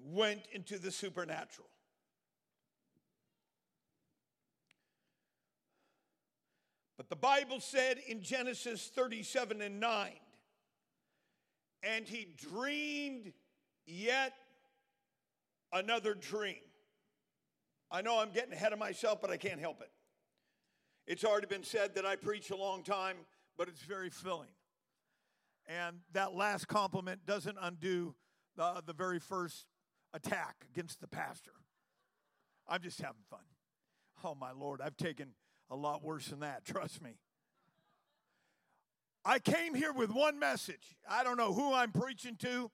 Went 0.01 0.47
into 0.53 0.79
the 0.79 0.91
supernatural. 0.91 1.67
But 6.97 7.09
the 7.09 7.15
Bible 7.15 7.59
said 7.59 7.97
in 8.07 8.21
Genesis 8.21 8.89
37 8.93 9.61
and 9.61 9.79
9, 9.79 10.11
and 11.83 12.07
he 12.07 12.27
dreamed 12.37 13.33
yet 13.85 14.33
another 15.73 16.13
dream. 16.13 16.55
I 17.91 18.01
know 18.01 18.19
I'm 18.19 18.31
getting 18.31 18.53
ahead 18.53 18.73
of 18.73 18.79
myself, 18.79 19.21
but 19.21 19.29
I 19.29 19.37
can't 19.37 19.59
help 19.59 19.81
it. 19.81 19.91
It's 21.05 21.23
already 21.23 21.47
been 21.47 21.63
said 21.63 21.95
that 21.95 22.05
I 22.05 22.15
preach 22.15 22.49
a 22.49 22.55
long 22.55 22.81
time, 22.81 23.17
but 23.57 23.67
it's 23.67 23.81
very 23.81 24.09
filling. 24.09 24.49
And 25.67 25.97
that 26.13 26.33
last 26.33 26.67
compliment 26.67 27.25
doesn't 27.25 27.57
undo 27.61 28.15
the, 28.55 28.81
the 28.85 28.93
very 28.93 29.19
first 29.19 29.65
attack 30.13 30.65
against 30.71 31.01
the 31.01 31.07
pastor. 31.07 31.51
I'm 32.67 32.81
just 32.81 32.99
having 33.01 33.21
fun. 33.29 33.39
Oh, 34.23 34.33
my 34.33 34.51
Lord, 34.51 34.81
I've 34.81 34.97
taken 34.97 35.33
a 35.69 35.75
lot 35.75 36.03
worse 36.03 36.27
than 36.27 36.39
that, 36.41 36.65
trust 36.65 37.01
me. 37.01 37.11
I 39.23 39.39
came 39.39 39.73
here 39.73 39.91
with 39.91 40.11
one 40.11 40.37
message. 40.37 40.95
I 41.09 41.23
don't 41.23 41.37
know 41.37 41.51
who 41.51 41.73
I'm 41.73 41.91
preaching 41.91 42.35
to, 42.37 42.71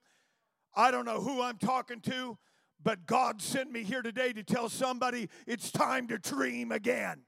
I 0.74 0.90
don't 0.90 1.04
know 1.04 1.20
who 1.20 1.42
I'm 1.42 1.58
talking 1.58 2.00
to, 2.02 2.38
but 2.82 3.06
God 3.06 3.40
sent 3.40 3.70
me 3.70 3.82
here 3.84 4.02
today 4.02 4.32
to 4.32 4.42
tell 4.42 4.68
somebody 4.68 5.28
it's 5.46 5.70
time 5.70 6.08
to 6.08 6.18
dream 6.18 6.72
again. 6.72 7.22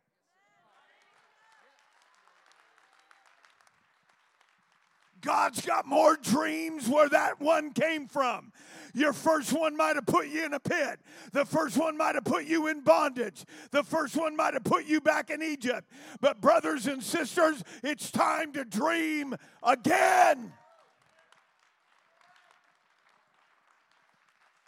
God's 5.24 5.64
got 5.64 5.86
more 5.86 6.16
dreams 6.16 6.88
where 6.88 7.08
that 7.08 7.40
one 7.40 7.72
came 7.72 8.06
from. 8.06 8.52
Your 8.92 9.12
first 9.12 9.52
one 9.52 9.76
might 9.76 9.96
have 9.96 10.06
put 10.06 10.28
you 10.28 10.44
in 10.44 10.54
a 10.54 10.60
pit. 10.60 11.00
The 11.32 11.44
first 11.44 11.76
one 11.76 11.96
might 11.96 12.14
have 12.14 12.24
put 12.24 12.44
you 12.44 12.68
in 12.68 12.82
bondage. 12.82 13.44
The 13.70 13.82
first 13.82 14.16
one 14.16 14.36
might 14.36 14.54
have 14.54 14.64
put 14.64 14.86
you 14.86 15.00
back 15.00 15.30
in 15.30 15.42
Egypt. 15.42 15.90
But, 16.20 16.40
brothers 16.40 16.86
and 16.86 17.02
sisters, 17.02 17.64
it's 17.82 18.10
time 18.10 18.52
to 18.52 18.64
dream 18.64 19.34
again. 19.62 20.52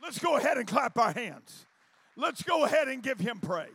Let's 0.03 0.19
go 0.19 0.37
ahead 0.37 0.57
and 0.57 0.67
clap 0.67 0.99
our 0.99 1.13
hands. 1.13 1.67
Let's 2.17 2.43
go 2.43 2.65
ahead 2.65 2.89
and 2.89 3.03
give 3.03 3.21
him 3.21 3.39
praise. 3.41 3.71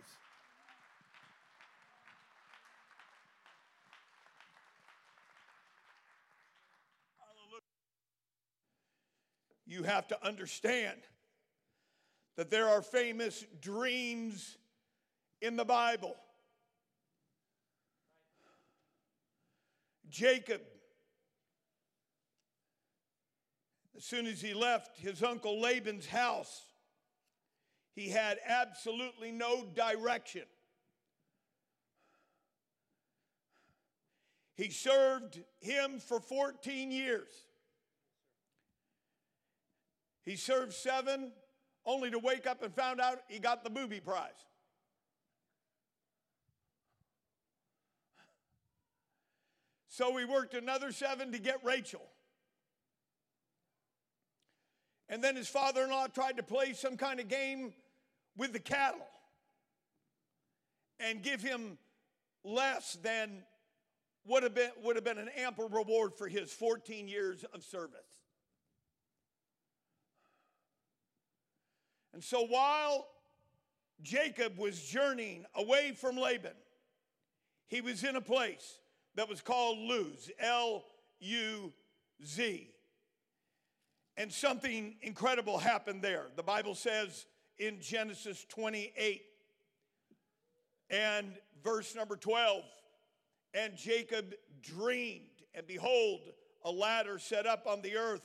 You 9.72 9.84
have 9.84 10.06
to 10.10 10.26
understand 10.26 11.00
that 12.36 12.50
there 12.50 12.68
are 12.68 12.82
famous 12.82 13.46
dreams 13.62 14.58
in 15.42 15.56
the 15.56 15.64
Bible. 15.64 16.16
Jacob, 20.10 20.62
as 23.96 24.04
soon 24.04 24.28
as 24.28 24.42
he 24.42 24.54
left 24.54 25.00
his 25.00 25.24
uncle 25.24 25.62
Laban's 25.62 26.06
house, 26.06 26.66
he 27.94 28.10
had 28.10 28.40
absolutely 28.46 29.32
no 29.32 29.66
direction. 29.74 30.44
He 34.56 34.70
served 34.70 35.40
him 35.62 36.00
for 36.00 36.20
14 36.20 36.92
years. 36.92 37.30
He 40.24 40.36
served 40.36 40.74
seven 40.74 41.32
only 41.86 42.12
to 42.12 42.20
wake 42.20 42.46
up 42.46 42.62
and 42.64 42.74
found 42.74 43.02
out 43.02 43.20
he 43.28 43.40
got 43.40 43.64
the 43.64 43.70
booby 43.70 44.00
prize. 44.00 44.30
So 49.88 50.14
we 50.14 50.26
worked 50.26 50.54
another 50.54 50.92
seven 50.92 51.32
to 51.34 51.40
get 51.40 51.60
Rachel. 51.64 52.04
And 55.10 55.22
then 55.22 55.36
his 55.36 55.50
father 55.50 55.84
in 55.84 55.90
law 55.90 56.08
tried 56.08 56.38
to 56.38 56.44
play 56.44 56.74
some 56.74 56.96
kind 56.96 57.20
of 57.20 57.28
game 57.28 57.74
with 58.38 58.54
the 58.54 58.60
cattle 58.60 59.06
and 61.00 61.22
give 61.22 61.42
him 61.42 61.78
less 62.46 62.98
than 63.04 63.44
would 64.26 64.44
have 64.44 64.54
been, 64.54 64.72
would 64.84 64.96
have 64.96 65.04
been 65.04 65.18
an 65.18 65.30
ample 65.38 65.68
reward 65.68 66.14
for 66.16 66.28
his 66.28 66.54
14 66.54 67.08
years 67.08 67.44
of 67.54 67.64
service. 67.64 68.21
And 72.14 72.24
so 72.24 72.46
while 72.46 73.08
Jacob 74.02 74.58
was 74.58 74.82
journeying 74.82 75.46
away 75.56 75.94
from 75.96 76.18
Laban, 76.18 76.56
he 77.68 77.82
was 77.82 78.04
in 78.04 78.16
a 78.16 78.22
place 78.22 78.80
that 79.16 79.30
was 79.30 79.42
called 79.42 79.78
Luz, 79.80 80.30
L 80.40 80.84
U 81.20 81.72
Z. 82.26 82.70
And 84.18 84.32
something 84.32 84.96
incredible 85.02 85.58
happened 85.58 86.02
there. 86.02 86.28
The 86.36 86.44
Bible 86.44 86.76
says 86.76 87.26
in 87.58 87.80
Genesis 87.80 88.46
28 88.50 89.22
and 90.90 91.34
verse 91.64 91.96
number 91.96 92.18
12 92.18 92.64
and 93.54 93.76
Jacob 93.76 94.34
dreamed, 94.62 95.44
and 95.54 95.66
behold, 95.68 96.22
a 96.64 96.72
ladder 96.72 97.20
set 97.20 97.46
up 97.46 97.68
on 97.68 97.82
the 97.82 97.98
earth, 97.98 98.22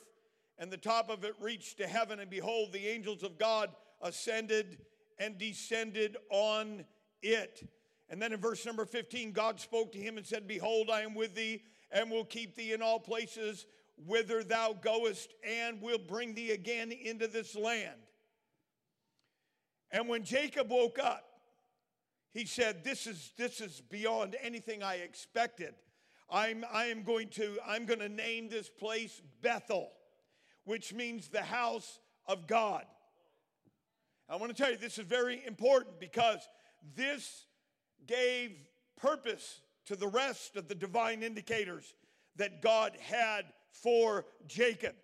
and 0.58 0.70
the 0.70 0.76
top 0.76 1.10
of 1.10 1.24
it 1.24 1.34
reached 1.40 1.78
to 1.78 1.86
heaven, 1.86 2.20
and 2.20 2.30
behold, 2.30 2.72
the 2.72 2.86
angels 2.86 3.22
of 3.22 3.38
God 3.38 3.70
ascended 4.00 4.78
and 5.18 5.38
descended 5.38 6.16
on 6.30 6.84
it. 7.22 7.68
And 8.08 8.22
then 8.22 8.32
in 8.32 8.40
verse 8.40 8.64
number 8.64 8.84
15, 8.84 9.32
God 9.32 9.60
spoke 9.60 9.92
to 9.92 9.98
him 9.98 10.16
and 10.16 10.26
said, 10.26 10.46
Behold, 10.46 10.90
I 10.90 11.00
am 11.02 11.14
with 11.14 11.34
thee 11.34 11.62
and 11.90 12.10
will 12.10 12.24
keep 12.24 12.56
thee 12.56 12.72
in 12.72 12.82
all 12.82 13.00
places 13.00 13.66
whither 14.04 14.44
thou 14.44 14.74
goest, 14.74 15.32
and 15.42 15.80
will 15.80 15.98
bring 15.98 16.34
thee 16.34 16.50
again 16.50 16.92
into 16.92 17.26
this 17.26 17.56
land. 17.56 17.98
And 19.90 20.08
when 20.08 20.24
Jacob 20.24 20.70
woke 20.70 20.98
up, 20.98 21.24
he 22.32 22.44
said, 22.44 22.84
This 22.84 23.06
is, 23.06 23.32
this 23.38 23.60
is 23.60 23.80
beyond 23.80 24.36
anything 24.42 24.82
I 24.82 24.96
expected. 24.96 25.74
I'm, 26.28 26.64
I 26.70 26.86
am 26.86 27.04
going 27.04 27.28
to, 27.30 27.56
I'm 27.66 27.86
going 27.86 28.00
to 28.00 28.08
name 28.08 28.48
this 28.48 28.68
place 28.68 29.22
Bethel, 29.40 29.90
which 30.66 30.92
means 30.92 31.29
the 31.29 31.42
house 31.42 32.00
of 32.26 32.46
God. 32.46 32.85
I 34.29 34.37
want 34.37 34.55
to 34.55 34.62
tell 34.62 34.70
you, 34.70 34.76
this 34.76 34.98
is 34.98 35.07
very 35.07 35.42
important 35.46 35.98
because 35.98 36.46
this 36.94 37.46
gave 38.07 38.52
purpose 39.00 39.62
to 39.87 39.96
the 39.96 40.09
rest 40.09 40.57
of 40.57 40.68
the 40.68 40.74
divine 40.74 41.22
indicators 41.22 41.94
that 42.35 42.61
God 42.61 42.96
had 43.00 43.46
for 43.70 44.26
Jacob. 44.46 44.94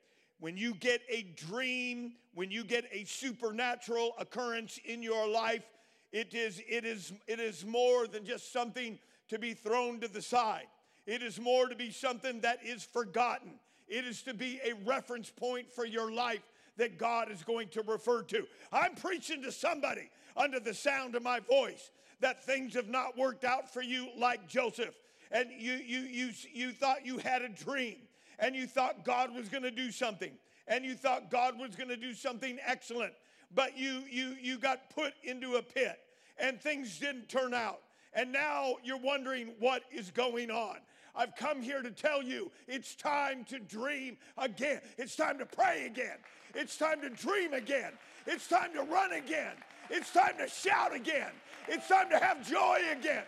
When 0.40 0.56
you 0.56 0.74
get 0.74 1.00
a 1.08 1.22
dream, 1.36 2.14
when 2.34 2.50
you 2.50 2.64
get 2.64 2.84
a 2.92 3.04
supernatural 3.04 4.14
occurrence 4.18 4.78
in 4.84 5.02
your 5.02 5.28
life, 5.28 5.64
it 6.10 6.34
is, 6.34 6.60
it 6.68 6.84
is, 6.84 7.12
it 7.28 7.38
is 7.38 7.64
more 7.64 8.08
than 8.08 8.24
just 8.24 8.52
something 8.52 8.98
to 9.28 9.38
be 9.38 9.54
thrown 9.54 10.00
to 10.00 10.08
the 10.08 10.20
side. 10.20 10.66
It 11.06 11.22
is 11.22 11.40
more 11.40 11.68
to 11.68 11.76
be 11.76 11.90
something 11.92 12.40
that 12.40 12.58
is 12.64 12.82
forgotten. 12.82 13.52
It 13.92 14.04
is 14.04 14.22
to 14.22 14.34
be 14.34 14.60
a 14.64 14.74
reference 14.84 15.30
point 15.30 15.70
for 15.70 15.84
your 15.84 16.10
life 16.10 16.42
that 16.76 16.98
God 16.98 17.30
is 17.30 17.42
going 17.42 17.68
to 17.68 17.82
refer 17.82 18.22
to. 18.22 18.46
I'm 18.72 18.94
preaching 18.94 19.42
to 19.42 19.52
somebody 19.52 20.10
under 20.36 20.58
the 20.58 20.74
sound 20.74 21.14
of 21.14 21.22
my 21.22 21.40
voice 21.40 21.90
that 22.20 22.42
things 22.44 22.74
have 22.74 22.88
not 22.88 23.18
worked 23.18 23.44
out 23.44 23.72
for 23.72 23.82
you 23.82 24.08
like 24.16 24.48
Joseph. 24.48 24.94
And 25.30 25.50
you, 25.56 25.74
you, 25.74 26.00
you, 26.00 26.30
you 26.52 26.72
thought 26.72 27.04
you 27.04 27.18
had 27.18 27.42
a 27.42 27.48
dream 27.48 27.96
and 28.38 28.54
you 28.54 28.66
thought 28.66 29.04
God 29.04 29.34
was 29.34 29.48
going 29.48 29.64
to 29.64 29.70
do 29.70 29.90
something 29.90 30.32
and 30.68 30.84
you 30.84 30.94
thought 30.94 31.30
God 31.30 31.58
was 31.58 31.76
going 31.76 31.88
to 31.88 31.96
do 31.96 32.14
something 32.14 32.58
excellent 32.64 33.12
but 33.54 33.76
you 33.76 34.02
you 34.10 34.36
you 34.40 34.58
got 34.58 34.90
put 34.90 35.12
into 35.22 35.56
a 35.56 35.62
pit 35.62 35.98
and 36.38 36.60
things 36.60 36.98
didn't 36.98 37.28
turn 37.28 37.54
out. 37.54 37.80
And 38.14 38.30
now 38.32 38.76
you're 38.84 38.98
wondering 38.98 39.52
what 39.58 39.84
is 39.90 40.10
going 40.10 40.50
on. 40.50 40.76
I've 41.14 41.34
come 41.36 41.60
here 41.60 41.82
to 41.82 41.90
tell 41.90 42.22
you 42.22 42.50
it's 42.66 42.94
time 42.94 43.44
to 43.46 43.58
dream 43.58 44.16
again. 44.38 44.80
It's 44.96 45.14
time 45.14 45.38
to 45.38 45.46
pray 45.46 45.84
again. 45.86 46.16
It's 46.54 46.76
time 46.76 47.00
to 47.02 47.10
dream 47.10 47.52
again. 47.52 47.92
It's 48.26 48.48
time 48.48 48.72
to 48.74 48.82
run 48.82 49.12
again. 49.12 49.52
It's 49.90 50.12
time 50.12 50.38
to 50.38 50.48
shout 50.48 50.94
again. 50.94 51.30
It's 51.68 51.86
time 51.88 52.08
to 52.10 52.18
have 52.18 52.48
joy 52.48 52.78
again. 52.90 53.24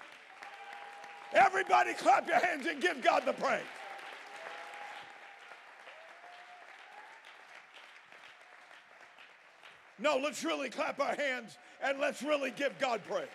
Everybody 1.33 1.95
clap 1.95 2.29
your 2.29 2.39
hands 2.39 2.67
and 2.67 2.81
give 2.81 3.03
God 3.03 3.25
the 3.27 3.33
praise. 3.33 3.63
No, 9.99 10.17
let's 10.17 10.45
really 10.45 10.71
clap 10.71 11.01
our 11.01 11.15
hands 11.15 11.57
and 11.83 11.99
let's 11.99 12.23
really 12.23 12.51
give 12.51 12.79
God 12.79 13.01
praise. 13.09 13.29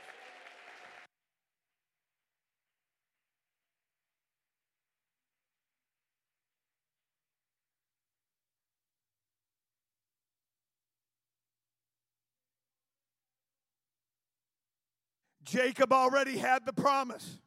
Jacob 15.50 15.92
already 15.92 16.38
had 16.38 16.64
the 16.64 16.74
promise, 16.74 17.40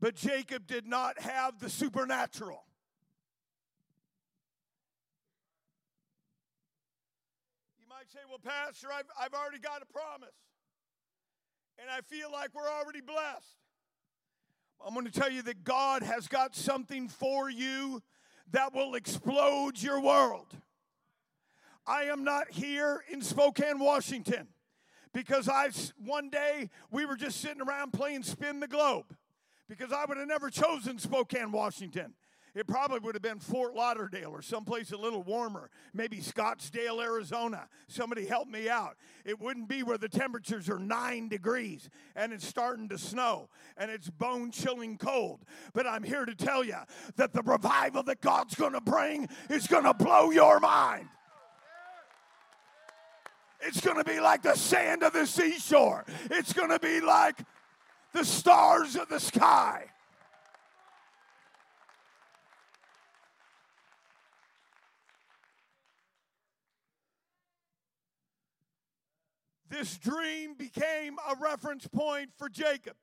but 0.00 0.14
Jacob 0.14 0.68
did 0.68 0.86
not 0.86 1.18
have 1.20 1.58
the 1.58 1.68
supernatural. 1.68 2.64
You 7.76 7.86
might 7.88 8.08
say, 8.08 8.20
Well, 8.28 8.38
Pastor, 8.38 8.86
I've, 8.96 9.06
I've 9.20 9.34
already 9.34 9.58
got 9.58 9.82
a 9.82 9.86
promise, 9.86 10.36
and 11.80 11.90
I 11.90 12.02
feel 12.02 12.30
like 12.30 12.50
we're 12.54 12.70
already 12.70 13.00
blessed. 13.00 13.58
I'm 14.86 14.94
going 14.94 15.06
to 15.06 15.12
tell 15.12 15.32
you 15.32 15.42
that 15.42 15.64
God 15.64 16.04
has 16.04 16.28
got 16.28 16.54
something 16.54 17.08
for 17.08 17.50
you 17.50 18.00
that 18.52 18.72
will 18.72 18.94
explode 18.94 19.82
your 19.82 20.00
world. 20.00 20.54
I 21.84 22.04
am 22.04 22.22
not 22.22 22.50
here 22.52 23.02
in 23.10 23.22
Spokane, 23.22 23.80
Washington, 23.80 24.53
because 25.14 25.48
I 25.48 25.70
one 26.04 26.28
day 26.28 26.68
we 26.90 27.06
were 27.06 27.16
just 27.16 27.40
sitting 27.40 27.62
around 27.62 27.94
playing 27.94 28.24
spin 28.24 28.60
the 28.60 28.68
globe 28.68 29.06
because 29.68 29.92
I 29.92 30.04
would 30.04 30.18
have 30.18 30.28
never 30.28 30.50
chosen 30.50 30.98
Spokane, 30.98 31.52
Washington. 31.52 32.12
It 32.54 32.68
probably 32.68 33.00
would 33.00 33.16
have 33.16 33.22
been 33.22 33.40
Fort 33.40 33.74
Lauderdale 33.74 34.30
or 34.30 34.40
someplace 34.40 34.92
a 34.92 34.96
little 34.96 35.24
warmer, 35.24 35.70
maybe 35.92 36.18
Scottsdale, 36.18 37.02
Arizona. 37.02 37.68
Somebody 37.88 38.26
help 38.26 38.46
me 38.46 38.68
out. 38.68 38.96
It 39.24 39.40
wouldn't 39.40 39.68
be 39.68 39.82
where 39.82 39.98
the 39.98 40.08
temperatures 40.08 40.68
are 40.68 40.78
nine 40.78 41.28
degrees 41.28 41.90
and 42.14 42.32
it's 42.32 42.46
starting 42.46 42.88
to 42.90 42.98
snow 42.98 43.48
and 43.76 43.90
it's 43.90 44.08
bone 44.08 44.52
chilling 44.52 44.98
cold. 44.98 45.40
But 45.72 45.86
I'm 45.86 46.04
here 46.04 46.24
to 46.24 46.34
tell 46.34 46.62
you 46.62 46.76
that 47.16 47.32
the 47.32 47.42
revival 47.42 48.04
that 48.04 48.20
God's 48.20 48.54
going 48.54 48.74
to 48.74 48.80
bring 48.80 49.28
is 49.50 49.66
going 49.66 49.84
to 49.84 49.94
blow 49.94 50.30
your 50.30 50.60
mind. 50.60 51.08
It's 53.66 53.80
going 53.80 53.96
to 53.96 54.04
be 54.04 54.20
like 54.20 54.42
the 54.42 54.56
sand 54.56 55.02
of 55.02 55.14
the 55.14 55.26
seashore. 55.26 56.04
It's 56.30 56.52
going 56.52 56.68
to 56.68 56.78
be 56.78 57.00
like 57.00 57.38
the 58.12 58.24
stars 58.24 58.94
of 58.96 59.08
the 59.08 59.20
sky. 59.20 59.86
this 69.70 69.96
dream 69.98 70.54
became 70.54 71.16
a 71.28 71.34
reference 71.40 71.84
point 71.88 72.30
for 72.38 72.48
Jacob. 72.48 72.94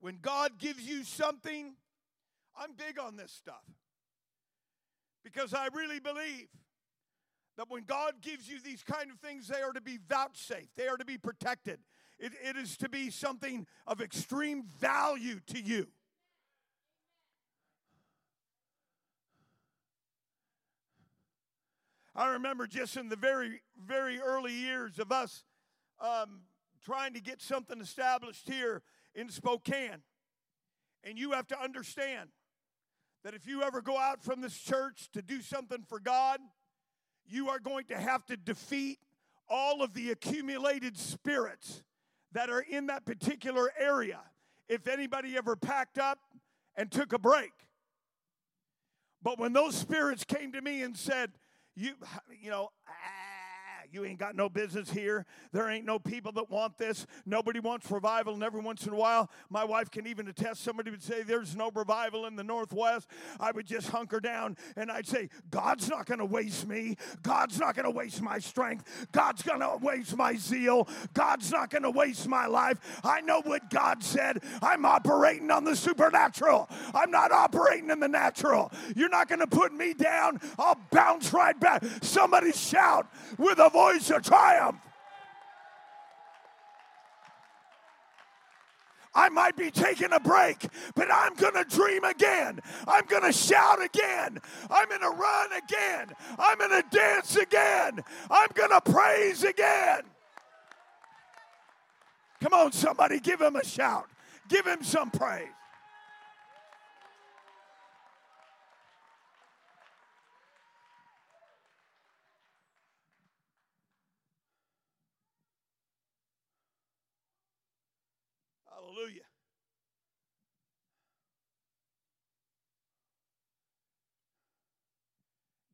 When 0.00 0.18
God 0.20 0.58
gives 0.58 0.82
you 0.82 1.04
something, 1.04 1.74
I'm 2.58 2.72
big 2.76 2.98
on 2.98 3.16
this 3.16 3.30
stuff 3.30 3.62
because 5.24 5.54
I 5.54 5.68
really 5.72 6.00
believe 6.00 6.48
that 7.56 7.68
when 7.68 7.84
God 7.84 8.14
gives 8.20 8.48
you 8.48 8.60
these 8.60 8.82
kind 8.82 9.10
of 9.10 9.18
things, 9.18 9.48
they 9.48 9.62
are 9.62 9.72
to 9.72 9.80
be 9.80 9.98
vouchsafed, 10.08 10.76
they 10.76 10.88
are 10.88 10.96
to 10.96 11.04
be 11.04 11.18
protected. 11.18 11.78
It, 12.18 12.32
it 12.42 12.56
is 12.56 12.76
to 12.78 12.88
be 12.88 13.10
something 13.10 13.66
of 13.86 14.00
extreme 14.00 14.64
value 14.80 15.40
to 15.48 15.60
you. 15.60 15.88
I 22.14 22.32
remember 22.32 22.66
just 22.66 22.96
in 22.96 23.08
the 23.08 23.16
very, 23.16 23.62
very 23.76 24.20
early 24.20 24.52
years 24.52 24.98
of 24.98 25.10
us 25.10 25.44
um, 25.98 26.42
trying 26.84 27.14
to 27.14 27.20
get 27.20 27.40
something 27.40 27.80
established 27.80 28.48
here 28.48 28.82
in 29.14 29.30
Spokane. 29.30 30.02
And 31.04 31.18
you 31.18 31.32
have 31.32 31.46
to 31.48 31.60
understand 31.60 32.28
that 33.24 33.34
if 33.34 33.46
you 33.46 33.62
ever 33.62 33.80
go 33.80 33.98
out 33.98 34.22
from 34.22 34.40
this 34.40 34.58
church 34.58 35.08
to 35.12 35.22
do 35.22 35.40
something 35.40 35.82
for 35.88 36.00
God, 36.00 36.40
you 37.26 37.48
are 37.48 37.58
going 37.58 37.84
to 37.86 37.96
have 37.96 38.26
to 38.26 38.36
defeat 38.36 38.98
all 39.48 39.82
of 39.82 39.94
the 39.94 40.10
accumulated 40.10 40.98
spirits 40.98 41.82
that 42.32 42.50
are 42.50 42.60
in 42.60 42.86
that 42.86 43.04
particular 43.04 43.70
area 43.78 44.20
if 44.68 44.88
anybody 44.88 45.36
ever 45.36 45.54
packed 45.54 45.98
up 45.98 46.18
and 46.76 46.90
took 46.90 47.12
a 47.12 47.18
break. 47.18 47.52
But 49.22 49.38
when 49.38 49.52
those 49.52 49.76
spirits 49.76 50.24
came 50.24 50.52
to 50.52 50.60
me 50.60 50.82
and 50.82 50.96
said, 50.96 51.30
you, 51.76 51.92
you 52.40 52.50
know, 52.50 52.70
you 53.92 54.04
ain't 54.04 54.18
got 54.18 54.34
no 54.34 54.48
business 54.48 54.90
here. 54.90 55.26
There 55.52 55.68
ain't 55.68 55.84
no 55.84 55.98
people 55.98 56.32
that 56.32 56.50
want 56.50 56.78
this. 56.78 57.06
Nobody 57.26 57.60
wants 57.60 57.90
revival. 57.90 58.34
And 58.34 58.42
every 58.42 58.60
once 58.60 58.86
in 58.86 58.92
a 58.92 58.96
while, 58.96 59.30
my 59.50 59.64
wife 59.64 59.90
can 59.90 60.06
even 60.06 60.28
attest, 60.28 60.62
somebody 60.62 60.90
would 60.90 61.02
say, 61.02 61.22
There's 61.22 61.54
no 61.54 61.70
revival 61.70 62.26
in 62.26 62.36
the 62.36 62.44
Northwest. 62.44 63.08
I 63.38 63.50
would 63.50 63.66
just 63.66 63.88
hunker 63.90 64.20
down 64.20 64.56
and 64.76 64.90
I'd 64.90 65.06
say, 65.06 65.28
God's 65.50 65.88
not 65.90 66.06
going 66.06 66.20
to 66.20 66.24
waste 66.24 66.66
me. 66.66 66.96
God's 67.22 67.58
not 67.58 67.74
going 67.74 67.84
to 67.84 67.90
waste 67.90 68.22
my 68.22 68.38
strength. 68.38 69.08
God's 69.12 69.42
going 69.42 69.60
to 69.60 69.78
waste 69.82 70.16
my 70.16 70.36
zeal. 70.36 70.88
God's 71.12 71.50
not 71.50 71.70
going 71.70 71.82
to 71.82 71.90
waste 71.90 72.26
my 72.28 72.46
life. 72.46 72.78
I 73.04 73.20
know 73.20 73.42
what 73.42 73.68
God 73.70 74.02
said. 74.02 74.42
I'm 74.62 74.84
operating 74.84 75.50
on 75.50 75.64
the 75.64 75.76
supernatural. 75.76 76.68
I'm 76.94 77.10
not 77.10 77.30
operating 77.30 77.90
in 77.90 78.00
the 78.00 78.08
natural. 78.08 78.72
You're 78.96 79.08
not 79.08 79.28
going 79.28 79.40
to 79.40 79.46
put 79.46 79.72
me 79.72 79.92
down. 79.94 80.40
I'll 80.58 80.80
bounce 80.90 81.32
right 81.32 81.58
back. 81.58 81.84
Somebody 82.00 82.52
shout 82.52 83.12
with 83.38 83.58
a 83.58 83.68
voice 83.68 83.81
voice 83.82 84.10
of 84.10 84.22
triumph. 84.22 84.80
I 89.14 89.28
might 89.28 89.56
be 89.56 89.70
taking 89.70 90.12
a 90.12 90.20
break, 90.20 90.66
but 90.94 91.08
I'm 91.12 91.34
going 91.34 91.54
to 91.54 91.64
dream 91.64 92.04
again. 92.04 92.60
I'm 92.88 93.04
going 93.06 93.24
to 93.24 93.32
shout 93.32 93.82
again. 93.82 94.38
I'm 94.70 94.88
going 94.88 95.02
to 95.02 95.10
run 95.10 95.52
again. 95.52 96.12
I'm 96.38 96.58
going 96.58 96.70
to 96.70 96.96
dance 96.96 97.36
again. 97.36 98.02
I'm 98.30 98.48
going 98.54 98.70
to 98.70 98.80
praise 98.80 99.42
again. 99.44 100.02
Come 102.40 102.54
on, 102.54 102.72
somebody, 102.72 103.20
give 103.20 103.40
him 103.40 103.56
a 103.56 103.64
shout. 103.64 104.08
Give 104.48 104.66
him 104.66 104.82
some 104.82 105.10
praise. 105.10 105.48
Hallelujah. 118.92 119.20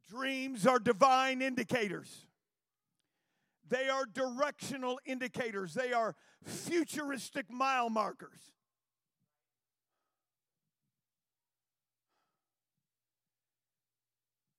Dreams 0.08 0.66
are 0.66 0.78
divine 0.78 1.42
indicators. 1.42 2.26
They 3.68 3.88
are 3.88 4.06
directional 4.06 4.98
indicators. 5.04 5.74
They 5.74 5.92
are 5.92 6.14
futuristic 6.44 7.50
mile 7.50 7.90
markers. 7.90 8.40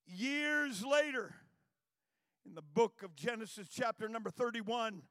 Years 0.06 0.84
later, 0.84 1.34
in 2.46 2.56
the 2.56 2.62
book 2.62 3.02
of 3.04 3.16
Genesis, 3.16 3.68
chapter 3.70 4.10
number 4.10 4.30
31 4.30 5.04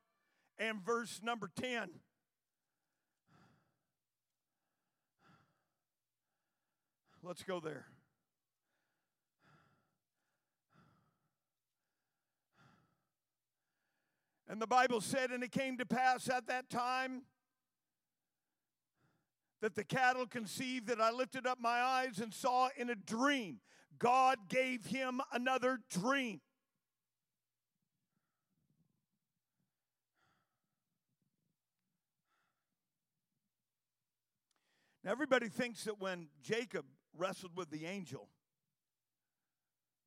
and 0.59 0.81
verse 0.85 1.21
number 1.23 1.51
10, 1.57 1.89
Let's 7.29 7.43
go 7.43 7.61
there. 7.61 7.85
And 14.49 14.63
the 14.63 14.67
Bible 14.67 15.03
said, 15.03 15.31
and 15.31 15.45
it 15.45 15.53
came 15.53 15.77
to 15.77 15.85
pass 15.85 16.31
at 16.31 16.47
that 16.47 16.71
time 16.71 17.25
that 19.61 19.75
the 19.75 19.85
cattle 19.85 20.25
conceived 20.27 20.87
that 20.87 21.03
I 21.03 21.11
lifted 21.11 21.47
up 21.47 21.59
my 21.61 21.69
eyes 21.69 22.19
and 22.19 22.33
saw 22.33 22.71
in 22.79 22.89
a 22.89 22.95
dream. 22.95 23.61
God 23.99 24.49
gave 24.49 24.87
him 24.87 25.21
another 25.31 25.81
dream. 25.91 26.41
Now, 35.05 35.11
everybody 35.11 35.51
thinks 35.51 35.85
that 35.85 36.01
when 36.01 36.29
Jacob 36.43 36.87
wrestled 37.19 37.53
with 37.57 37.71
the 37.71 37.85
angel 37.85 38.29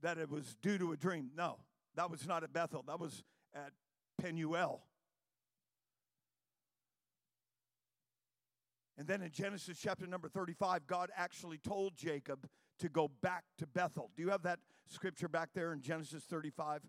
that 0.02 0.18
it 0.18 0.30
was 0.30 0.56
due 0.62 0.78
to 0.78 0.92
a 0.92 0.98
dream. 0.98 1.32
No, 1.36 1.58
that 1.96 2.10
was 2.10 2.28
not 2.28 2.44
at 2.44 2.54
Bethel, 2.54 2.84
that 2.88 3.00
was 3.00 3.24
at 3.54 3.72
Penuel. 4.22 4.84
And 8.98 9.08
then 9.08 9.22
in 9.22 9.32
Genesis 9.32 9.80
chapter 9.82 10.06
number 10.06 10.30
35, 10.30 10.86
God 10.86 11.10
actually 11.16 11.58
told 11.58 11.96
Jacob 11.96 12.48
to 12.80 12.90
go 12.90 13.10
back 13.22 13.46
to 13.58 13.66
Bethel. 13.66 14.12
Do 14.16 14.22
you 14.22 14.30
have 14.30 14.44
that 14.44 14.60
scripture 14.88 15.28
back 15.28 15.50
there 15.54 15.74
in 15.74 15.82
Genesis 15.82 16.24
35? 16.24 16.82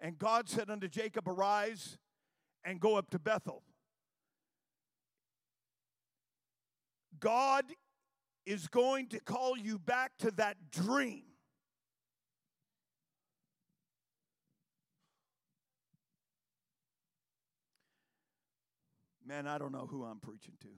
And 0.00 0.18
God 0.18 0.48
said 0.48 0.70
unto 0.70 0.88
Jacob, 0.88 1.26
Arise 1.26 1.98
and 2.64 2.78
go 2.78 2.96
up 2.96 3.10
to 3.10 3.18
Bethel. 3.18 3.62
God 7.18 7.64
is 8.46 8.68
going 8.68 9.08
to 9.08 9.20
call 9.20 9.58
you 9.58 9.78
back 9.78 10.12
to 10.20 10.30
that 10.32 10.56
dream. 10.70 11.24
Man, 19.26 19.48
I 19.48 19.58
don't 19.58 19.72
know 19.72 19.88
who 19.90 20.04
I'm 20.04 20.20
preaching 20.20 20.54
to. 20.60 20.68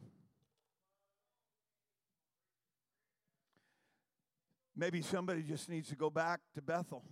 Maybe 4.74 5.02
somebody 5.02 5.42
just 5.42 5.68
needs 5.68 5.90
to 5.90 5.96
go 5.96 6.08
back 6.08 6.40
to 6.54 6.62
Bethel. 6.62 7.04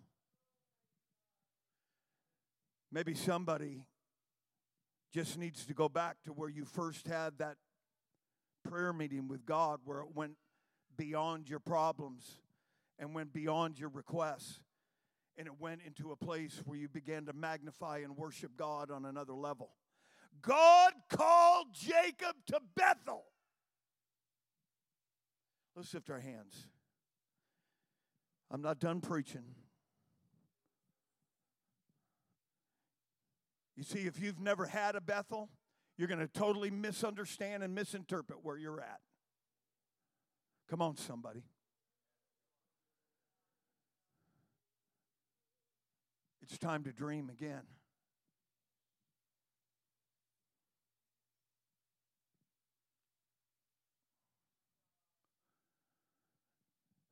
Maybe 2.91 3.15
somebody 3.15 3.83
just 5.13 5.37
needs 5.37 5.67
to 5.67 5.75
go 5.75 5.89
back 5.89 6.17
to 6.25 6.33
where 6.33 6.49
you 6.49 6.65
first 6.65 7.07
had 7.07 7.37
that 7.39 7.57
prayer 8.65 8.93
meeting 8.93 9.29
with 9.29 9.45
God 9.45 9.81
where 9.85 10.01
it 10.01 10.15
went 10.15 10.37
beyond 10.97 11.49
your 11.49 11.61
problems 11.61 12.41
and 12.99 13.15
went 13.15 13.33
beyond 13.33 13.79
your 13.79 13.89
requests. 13.89 14.61
And 15.39 15.47
it 15.47 15.61
went 15.61 15.83
into 15.87 16.13
a 16.13 16.17
place 16.17 16.63
where 16.65 16.79
you 16.79 16.89
began 16.89 17.27
to 17.27 17.33
magnify 17.35 17.99
and 17.99 18.17
worship 18.17 18.53
God 18.57 18.91
on 18.91 19.05
another 19.05 19.35
level. 19.35 19.71
God 20.41 20.93
called 21.11 21.67
Jacob 21.73 22.37
to 22.47 22.61
Bethel. 22.75 23.25
Let's 25.75 25.93
lift 25.93 26.09
our 26.09 26.21
hands. 26.21 26.69
I'm 28.51 28.63
not 28.63 28.79
done 28.79 29.01
preaching. 29.01 29.45
You 33.77 33.83
see, 33.83 34.07
if 34.07 34.19
you've 34.19 34.41
never 34.41 34.65
had 34.65 34.97
a 34.97 35.03
Bethel, 35.03 35.51
you're 35.99 36.09
going 36.09 36.21
to 36.21 36.29
totally 36.29 36.71
misunderstand 36.71 37.63
and 37.63 37.75
misinterpret 37.75 38.39
where 38.43 38.57
you're 38.57 38.81
at. 38.81 39.01
Come 40.69 40.83
on, 40.83 40.97
somebody. 40.97 41.43
It's 46.43 46.59
time 46.59 46.85
to 46.85 46.93
dream 46.93 47.31
again. 47.31 47.63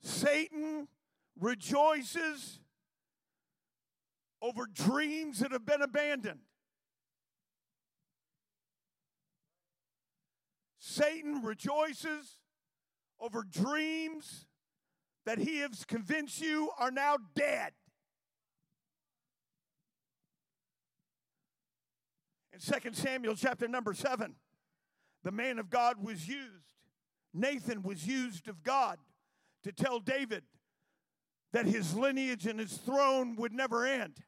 Satan 0.03 0.89
rejoices 1.41 2.61
over 4.41 4.67
dreams 4.67 5.41
that 5.41 5.53
have 5.53 5.65
been 5.65 5.83
abandoned. 5.83 6.41
Satan 10.79 11.43
rejoices 11.43 12.39
over 13.21 13.43
dreams 13.43 14.47
that 15.27 15.39
he 15.39 15.59
has 15.59 15.85
convinced 15.85 16.41
you 16.41 16.71
are 16.79 16.91
now 16.91 17.17
dead. 17.35 17.73
In 22.53 22.61
2 22.61 22.93
Samuel 22.93 23.35
chapter 23.35 23.67
number 23.67 23.95
7, 23.95 24.35
the 25.25 25.33
man 25.33 25.59
of 25.59 25.71
God 25.71 25.97
was 26.03 26.29
used. 26.29 26.75
Nathan 27.33 27.83
was 27.83 28.07
used 28.07 28.47
of 28.49 28.63
God 28.63 28.99
to 29.65 29.73
tell 29.73 29.99
David 29.99 30.45
that 31.53 31.67
his 31.67 31.97
lineage 31.97 32.47
and 32.47 32.61
his 32.61 32.77
throne 32.77 33.35
would 33.37 33.53
never 33.53 33.87
end. 33.87 34.19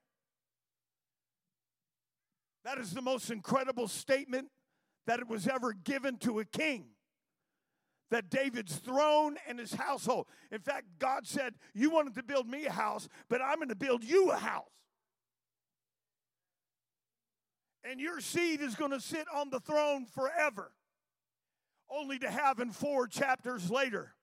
That 2.65 2.79
is 2.79 2.93
the 2.93 3.03
most 3.03 3.31
incredible 3.31 3.87
statement 3.87 4.49
that 5.07 5.21
it 5.21 5.29
was 5.29 5.47
ever 5.47 5.73
given 5.73 6.17
to 6.19 6.41
a 6.41 6.45
king 6.45 6.87
that 8.11 8.31
David's 8.31 8.77
throne 8.77 9.37
and 9.49 9.59
his 9.59 9.75
household. 9.75 10.27
In 10.53 10.61
fact, 10.61 10.87
God 10.99 11.27
said, 11.27 11.55
You 11.75 11.91
wanted 11.91 12.15
to 12.15 12.23
build 12.23 12.49
me 12.49 12.67
a 12.67 12.73
house, 12.73 13.09
but 13.29 13.41
I'm 13.43 13.57
going 13.57 13.69
to 13.69 13.77
build 13.77 14.05
you 14.05 14.31
a 14.31 14.37
house. 14.37 14.71
and 17.89 18.01
your 18.01 18.21
seed 18.21 18.61
is 18.61 18.75
going 18.75 18.91
to 18.91 19.01
sit 19.01 19.27
on 19.33 19.51
the 19.51 19.61
throne 19.61 20.07
forever. 20.07 20.73
Only 21.89 22.19
to 22.19 22.31
have 22.31 22.59
in 22.59 22.73
four 22.73 23.07
chapters 23.07 23.71
later 23.71 24.16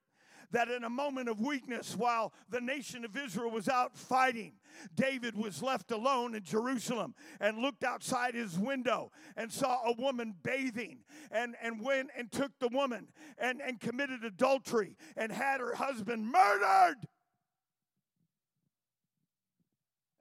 that 0.53 0.69
in 0.69 0.83
a 0.83 0.89
moment 0.89 1.27
of 1.27 1.41
weakness, 1.41 1.97
while 1.97 2.31
the 2.49 2.61
nation 2.61 3.03
of 3.03 3.17
Israel 3.17 3.49
was 3.49 3.67
out 3.67 3.97
fighting, 3.97 4.53
David 4.95 5.35
was 5.35 5.63
left 5.63 5.91
alone 5.91 6.35
in 6.35 6.43
Jerusalem 6.43 7.15
and 7.39 7.57
looked 7.57 7.83
outside 7.83 8.35
his 8.35 8.57
window 8.57 9.11
and 9.35 9.51
saw 9.51 9.81
a 9.83 9.93
woman 9.99 10.35
bathing 10.43 10.99
and, 11.31 11.55
and 11.61 11.81
went 11.81 12.11
and 12.15 12.31
took 12.31 12.51
the 12.59 12.67
woman 12.67 13.07
and, 13.39 13.61
and 13.61 13.79
committed 13.79 14.23
adultery 14.23 14.95
and 15.17 15.31
had 15.31 15.59
her 15.59 15.73
husband 15.73 16.31
murdered. 16.31 16.97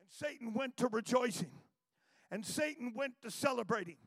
And 0.00 0.08
Satan 0.08 0.54
went 0.54 0.78
to 0.78 0.88
rejoicing, 0.88 1.52
and 2.30 2.44
Satan 2.44 2.94
went 2.96 3.14
to 3.22 3.30
celebrating, 3.30 3.98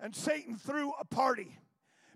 and 0.00 0.16
Satan 0.16 0.56
threw 0.56 0.92
a 0.98 1.04
party 1.04 1.58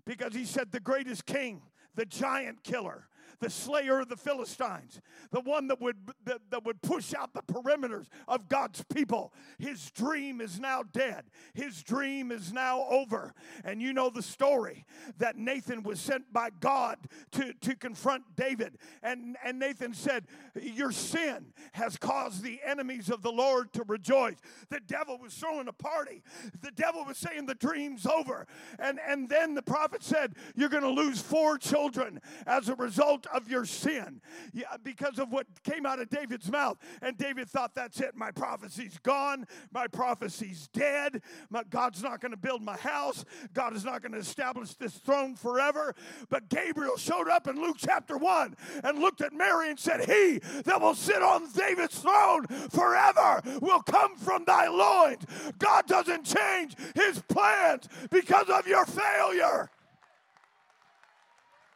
because 0.05 0.33
he 0.33 0.43
said, 0.43 0.71
The 0.71 0.79
greatest 0.79 1.27
king, 1.27 1.61
the 1.93 2.05
giant 2.05 2.63
killer, 2.63 3.07
the 3.39 3.49
slayer 3.49 3.99
of 3.99 4.09
the 4.09 4.17
Philistines, 4.17 5.01
the 5.31 5.41
one 5.41 5.67
that 5.67 5.81
would, 5.81 5.97
that, 6.25 6.39
that 6.49 6.65
would 6.65 6.81
push 6.81 7.13
out 7.13 7.33
the 7.33 7.41
perimeters 7.41 8.07
of 8.27 8.47
God's 8.49 8.83
people. 8.93 9.33
His 9.57 9.91
dream 9.91 10.41
is 10.41 10.59
now 10.59 10.83
dead, 10.83 11.25
his 11.53 11.83
dream 11.83 12.31
is 12.31 12.51
now 12.53 12.85
over. 12.89 13.33
And 13.63 13.81
you 13.81 13.93
know 13.93 14.09
the 14.09 14.21
story 14.21 14.85
that 15.17 15.37
Nathan 15.37 15.83
was 15.83 15.99
sent 15.99 16.31
by 16.31 16.49
God 16.59 16.97
to, 17.31 17.53
to 17.53 17.75
confront 17.75 18.35
David. 18.35 18.77
And, 19.01 19.37
and 19.43 19.59
Nathan 19.59 19.93
said, 19.93 20.25
Your 20.61 20.91
sin 20.91 21.53
has 21.73 21.97
caused 21.97 22.43
the 22.43 22.59
enemies 22.65 23.09
of 23.09 23.21
the 23.21 23.31
Lord 23.31 23.73
to 23.73 23.83
rejoice. 23.83 24.37
The 24.69 24.79
devil 24.79 25.17
was 25.17 25.33
throwing 25.33 25.67
a 25.67 25.73
party, 25.73 26.23
the 26.61 26.71
devil 26.71 27.05
was 27.05 27.17
saying 27.17 27.45
the 27.45 27.55
dream's 27.55 28.05
over. 28.05 28.47
And, 28.79 28.99
and 29.07 29.29
then 29.29 29.53
the 29.53 29.61
prophet 29.61 30.03
said, 30.03 30.35
You're 30.55 30.69
going 30.69 30.83
to 30.83 30.89
lose 30.89 31.21
four 31.21 31.57
children 31.57 32.21
as 32.45 32.69
a 32.69 32.75
result 32.75 33.22
of 33.27 33.49
your 33.49 33.65
sin 33.65 34.21
yeah, 34.53 34.65
because 34.83 35.19
of 35.19 35.31
what 35.31 35.47
came 35.63 35.85
out 35.85 35.99
of 35.99 36.09
David's 36.09 36.51
mouth. 36.51 36.77
And 37.01 37.17
David 37.17 37.49
thought, 37.49 37.75
that's 37.75 37.99
it. 37.99 38.15
My 38.15 38.31
prophecy's 38.31 38.97
gone. 38.99 39.45
My 39.71 39.87
prophecy's 39.87 40.67
dead. 40.73 41.21
My, 41.49 41.63
God's 41.69 42.03
not 42.03 42.21
going 42.21 42.31
to 42.31 42.37
build 42.37 42.61
my 42.61 42.77
house. 42.77 43.25
God 43.53 43.75
is 43.75 43.85
not 43.85 44.01
going 44.01 44.13
to 44.13 44.19
establish 44.19 44.73
this 44.75 44.93
throne 44.93 45.35
forever. 45.35 45.95
But 46.29 46.49
Gabriel 46.49 46.97
showed 46.97 47.29
up 47.29 47.47
in 47.47 47.55
Luke 47.61 47.77
chapter 47.79 48.17
1 48.17 48.55
and 48.83 48.99
looked 48.99 49.21
at 49.21 49.33
Mary 49.33 49.69
and 49.69 49.79
said, 49.79 50.05
He 50.05 50.39
that 50.65 50.81
will 50.81 50.95
sit 50.95 51.21
on 51.21 51.51
David's 51.51 51.99
throne 51.99 52.45
forever 52.69 53.41
will 53.61 53.81
come 53.81 54.17
from 54.17 54.43
thy 54.45 54.67
loins. 54.67 55.23
God 55.59 55.87
doesn't 55.87 56.23
change 56.25 56.75
his 56.95 57.21
plans 57.21 57.87
because 58.09 58.49
of 58.49 58.67
your 58.67 58.85
failure. 58.85 59.69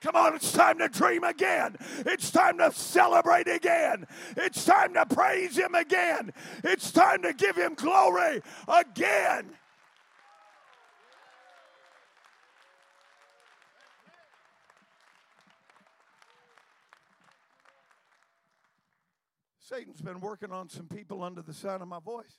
Come 0.01 0.15
on, 0.15 0.35
it's 0.35 0.51
time 0.51 0.77
to 0.77 0.89
dream 0.89 1.23
again. 1.23 1.75
It's 2.05 2.29
time 2.29 2.59
to 2.59 2.71
celebrate 2.71 3.47
again. 3.47 4.05
It's 4.35 4.63
time 4.63 4.93
to 4.93 5.05
praise 5.07 5.57
Him 5.57 5.73
again. 5.73 6.33
It's 6.63 6.91
time 6.91 7.23
to 7.23 7.33
give 7.33 7.55
Him 7.55 7.73
glory 7.73 8.41
again. 8.67 9.49
Satan's 19.59 20.01
been 20.01 20.21
working 20.21 20.51
on 20.51 20.69
some 20.69 20.87
people 20.87 21.23
under 21.23 21.41
the 21.41 21.53
sound 21.53 21.81
of 21.81 21.89
my 21.89 21.99
voice, 21.99 22.37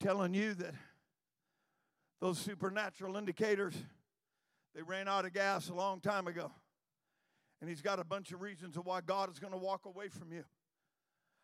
telling 0.00 0.32
you 0.32 0.54
that 0.54 0.72
those 2.20 2.38
supernatural 2.38 3.16
indicators 3.16 3.74
they 4.74 4.82
ran 4.82 5.08
out 5.08 5.24
of 5.24 5.32
gas 5.32 5.68
a 5.68 5.74
long 5.74 6.00
time 6.00 6.26
ago. 6.26 6.50
And 7.60 7.68
he's 7.68 7.82
got 7.82 8.00
a 8.00 8.04
bunch 8.04 8.32
of 8.32 8.40
reasons 8.40 8.76
of 8.76 8.86
why 8.86 9.00
God 9.00 9.30
is 9.30 9.38
going 9.38 9.52
to 9.52 9.58
walk 9.58 9.86
away 9.86 10.08
from 10.08 10.32
you. 10.32 10.44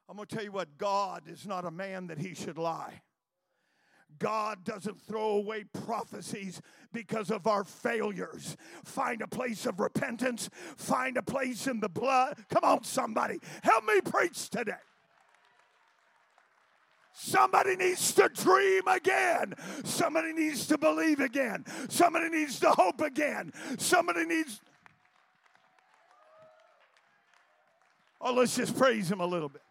I'm 0.09 0.17
going 0.17 0.27
to 0.27 0.35
tell 0.35 0.45
you 0.45 0.53
what 0.53 0.79
God 0.79 1.25
is 1.29 1.47
not 1.47 1.65
a 1.65 1.71
man 1.71 2.07
that 2.09 2.19
he 2.19 2.35
should 2.35 2.59
lie. 2.59 3.03
God 4.19 4.65
doesn't 4.65 5.01
throw 5.03 5.33
away 5.33 5.65
prophecies 5.65 6.63
because 6.93 7.31
of 7.31 7.47
our 7.47 7.63
failures. 7.63 8.57
Find 8.85 9.21
a 9.21 9.29
place 9.29 9.67
of 9.67 9.81
repentance, 9.81 10.49
find 10.77 11.17
a 11.17 11.23
place 11.23 11.67
in 11.67 11.81
the 11.81 11.91
blood. 11.91 12.37
Come 12.49 12.65
on, 12.65 12.85
somebody, 12.85 13.39
help 13.63 13.85
me 13.85 14.01
preach 14.01 14.49
today. 14.49 14.73
Somebody 17.21 17.75
needs 17.75 18.13
to 18.13 18.29
dream 18.29 18.87
again. 18.87 19.55
Somebody 19.83 20.33
needs 20.33 20.69
to 20.69 20.79
believe 20.79 21.19
again. 21.19 21.65
Somebody 21.89 22.29
needs 22.29 22.61
to 22.61 22.71
hope 22.71 23.01
again. 23.01 23.53
Somebody 23.77 24.25
needs. 24.25 24.61
Oh, 28.21 28.35
let's 28.35 28.55
just 28.55 28.79
praise 28.79 29.11
him 29.11 29.19
a 29.19 29.27
little 29.27 29.49
bit. 29.49 29.63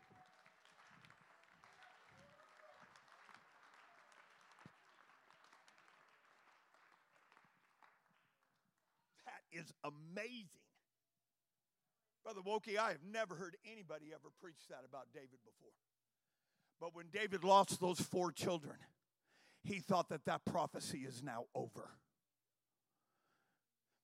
That 9.25 9.57
is 9.57 9.73
amazing. 9.86 10.49
Brother 12.25 12.41
Wokey, 12.41 12.77
I 12.77 12.89
have 12.89 13.05
never 13.10 13.36
heard 13.36 13.55
anybody 13.71 14.07
ever 14.13 14.27
preach 14.41 14.67
that 14.69 14.83
about 14.86 15.07
David 15.13 15.39
before. 15.45 15.71
But 16.79 16.95
when 16.95 17.07
David 17.11 17.43
lost 17.43 17.79
those 17.79 17.99
four 17.99 18.31
children, 18.31 18.75
he 19.63 19.79
thought 19.79 20.09
that 20.09 20.25
that 20.25 20.45
prophecy 20.45 20.99
is 21.07 21.23
now 21.23 21.45
over. 21.55 21.89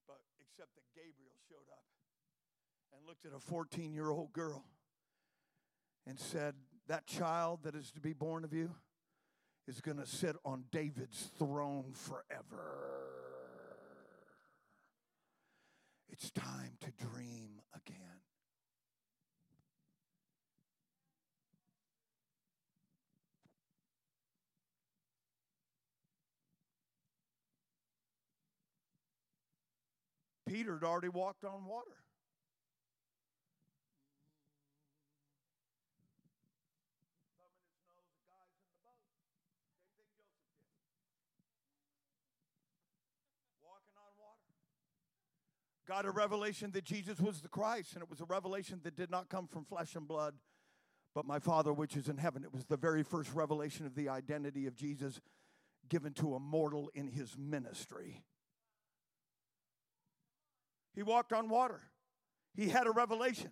But 0.08 0.20
except 0.42 0.76
that 0.76 0.84
Gabriel 0.96 1.38
showed 1.48 1.70
up 1.72 1.86
and 2.96 3.08
looked 3.08 3.26
at 3.26 3.34
a 3.36 3.40
14 3.40 3.94
year 3.94 4.10
old 4.10 4.34
girl 4.34 4.66
and 6.08 6.20
said, 6.20 6.56
That 6.88 7.06
child 7.06 7.60
that 7.64 7.76
is 7.76 7.92
to 7.92 8.02
be 8.02 8.14
born 8.14 8.44
of 8.44 8.54
you 8.54 8.72
is 9.68 9.80
going 9.80 9.98
to 9.98 10.06
sit 10.06 10.36
on 10.44 10.66
David's 10.72 11.32
throne 11.38 11.94
forever. 11.94 13.04
It's 16.10 16.32
time 16.32 16.78
to 16.82 16.92
dream 16.92 17.62
again. 17.74 18.20
Peter 30.54 30.76
had 30.76 30.84
already 30.84 31.10
walked 31.10 31.44
on 31.44 31.66
water. 31.66 31.90
got 45.88 46.06
a 46.06 46.12
revelation 46.12 46.72
that 46.72 46.84
Jesus 46.84 47.20
was 47.20 47.42
the 47.42 47.48
Christ, 47.48 47.94
and 47.94 48.04
it 48.04 48.10
was 48.10 48.22
a 48.22 48.26
revelation 48.26 48.80
that 48.84 48.96
did 48.96 49.10
not 49.10 49.30
come 49.30 49.48
from 49.48 49.66
flesh 49.66 49.96
and 49.96 50.08
blood, 50.08 50.36
but 51.16 51.26
my 51.26 51.40
Father 51.40 51.74
which 51.74 51.98
is 51.98 52.10
in 52.10 52.18
heaven. 52.18 52.44
It 52.44 52.54
was 52.54 52.66
the 52.66 52.78
very 52.78 53.02
first 53.02 53.34
revelation 53.34 53.88
of 53.88 53.96
the 53.96 54.10
identity 54.10 54.68
of 54.68 54.76
Jesus 54.76 55.20
given 55.90 56.14
to 56.14 56.36
a 56.36 56.40
mortal 56.40 56.92
in 56.94 57.08
his 57.08 57.36
ministry. 57.38 58.24
He 60.94 61.04
walked 61.04 61.34
on 61.34 61.50
water. 61.50 61.82
He 62.56 62.70
had 62.70 62.88
a 62.88 62.92
revelation. 62.92 63.52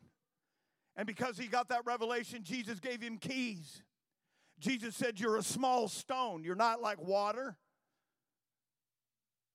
And 0.96 1.08
because 1.08 1.38
he 1.38 1.48
got 1.48 1.70
that 1.70 1.86
revelation, 1.86 2.44
Jesus 2.44 2.80
gave 2.80 3.02
him 3.02 3.18
keys. 3.18 3.82
Jesus 4.60 4.96
said, 4.96 5.20
You're 5.20 5.38
a 5.38 5.44
small 5.44 5.88
stone. 5.88 6.44
You're 6.44 6.56
not 6.56 6.82
like 6.82 7.02
water. 7.02 7.58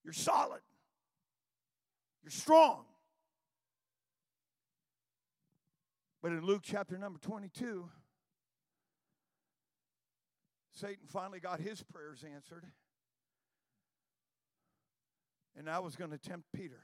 You're 0.03 0.12
solid. 0.12 0.61
You're 2.22 2.30
strong. 2.30 2.84
But 6.22 6.32
in 6.32 6.45
Luke 6.45 6.62
chapter 6.64 6.99
number 6.99 7.20
22, 7.20 7.89
Satan 10.72 11.07
finally 11.07 11.39
got 11.39 11.61
his 11.61 11.82
prayers 11.82 12.24
answered. 12.24 12.64
And 15.57 15.70
I 15.70 15.78
was 15.78 15.95
going 15.97 16.11
to 16.11 16.18
tempt 16.18 16.47
Peter. 16.55 16.82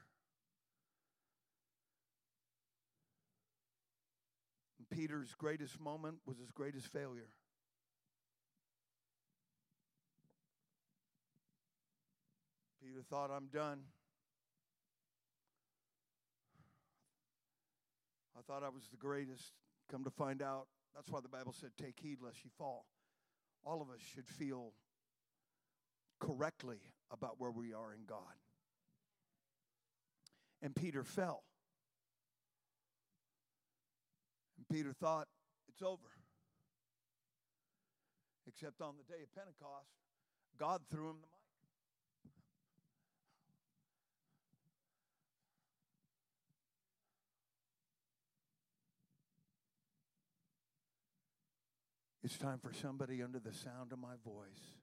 Peter's 4.92 5.34
greatest 5.38 5.80
moment 5.80 6.18
was 6.26 6.38
his 6.38 6.50
greatest 6.50 6.86
failure. 6.86 7.30
Peter 12.84 13.02
thought, 13.08 13.30
I'm 13.34 13.46
done. 13.46 13.80
I 18.36 18.42
thought 18.42 18.62
I 18.62 18.68
was 18.68 18.82
the 18.90 18.98
greatest. 18.98 19.52
Come 19.90 20.04
to 20.04 20.10
find 20.10 20.42
out, 20.42 20.66
that's 20.94 21.08
why 21.10 21.20
the 21.22 21.28
Bible 21.28 21.54
said, 21.58 21.70
take 21.80 21.98
heed 21.98 22.18
lest 22.20 22.44
you 22.44 22.50
fall. 22.58 22.84
all 23.64 23.80
of 23.80 23.88
us 23.88 24.00
should 24.14 24.28
feel 24.28 24.72
correctly 26.20 26.78
about 27.10 27.36
where 27.38 27.50
we 27.50 27.72
are 27.72 27.92
in 27.94 28.00
God. 28.06 28.18
And 30.60 30.74
Peter 30.74 31.02
fell. 31.02 31.42
And 34.56 34.61
Peter 34.72 34.94
thought, 34.94 35.28
it's 35.68 35.82
over. 35.82 36.08
Except 38.46 38.80
on 38.80 38.94
the 38.96 39.04
day 39.04 39.22
of 39.22 39.34
Pentecost, 39.34 39.90
God 40.58 40.80
threw 40.90 41.10
him 41.10 41.16
the 41.20 41.26
mic. 41.26 41.32
It's 52.24 52.38
time 52.38 52.58
for 52.58 52.72
somebody 52.72 53.22
under 53.22 53.40
the 53.40 53.52
sound 53.52 53.92
of 53.92 53.98
my 53.98 54.14
voice 54.24 54.78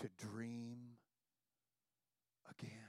to 0.00 0.08
dream 0.24 0.78
again. 2.48 2.88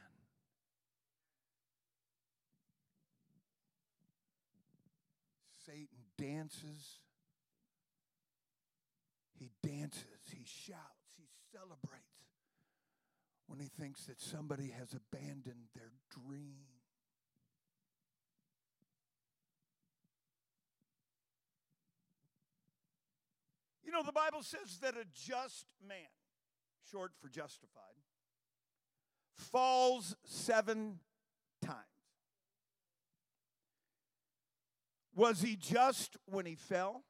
Satan 5.69 6.08
dances. 6.19 6.99
He 9.37 9.51
dances, 9.63 10.03
he 10.31 10.43
shouts, 10.45 11.15
he 11.17 11.27
celebrates 11.51 12.03
when 13.47 13.59
he 13.59 13.67
thinks 13.67 14.05
that 14.05 14.19
somebody 14.19 14.71
has 14.77 14.93
abandoned 14.93 15.69
their 15.73 15.91
dream. 16.09 16.65
You 23.83 23.91
know, 23.91 24.03
the 24.03 24.11
Bible 24.11 24.43
says 24.43 24.77
that 24.81 24.95
a 24.95 25.05
just 25.15 25.65
man, 25.87 25.97
short 26.91 27.11
for 27.19 27.27
justified, 27.27 27.81
falls 29.35 30.15
seven 30.25 30.99
times. 31.65 31.88
Was 35.19 35.41
he 35.41 35.57
just 35.57 36.15
when 36.27 36.45
he 36.45 36.55
fell? 36.55 37.03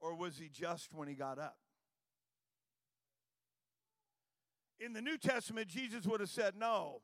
Or 0.00 0.14
was 0.14 0.38
he 0.38 0.48
just 0.48 0.94
when 0.94 1.06
he 1.06 1.14
got 1.14 1.38
up? 1.38 1.58
In 4.78 4.94
the 4.94 5.02
New 5.02 5.18
Testament, 5.18 5.68
Jesus 5.68 6.06
would 6.06 6.20
have 6.20 6.30
said, 6.30 6.54
no, 6.56 7.02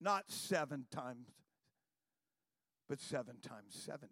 not 0.00 0.30
seven 0.30 0.86
times, 0.92 1.26
but 2.88 3.00
seven 3.00 3.40
times 3.42 3.74
70. 3.74 4.06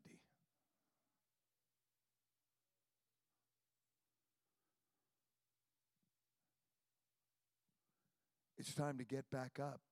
It's 8.57 8.75
time 8.75 8.99
to 8.99 9.05
get 9.05 9.31
back 9.31 9.61
up. 9.63 9.83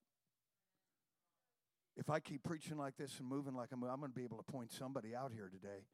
If 1.96 2.10
I 2.10 2.20
keep 2.20 2.42
preaching 2.42 2.76
like 2.76 2.96
this 2.96 3.18
and 3.18 3.28
moving 3.28 3.54
like 3.54 3.70
I'm, 3.72 3.82
I'm 3.84 4.00
going 4.00 4.12
to 4.12 4.16
be 4.16 4.24
able 4.24 4.36
to 4.36 4.44
point 4.44 4.72
somebody 4.72 5.14
out 5.14 5.32
here 5.34 5.48
today. 5.48 5.84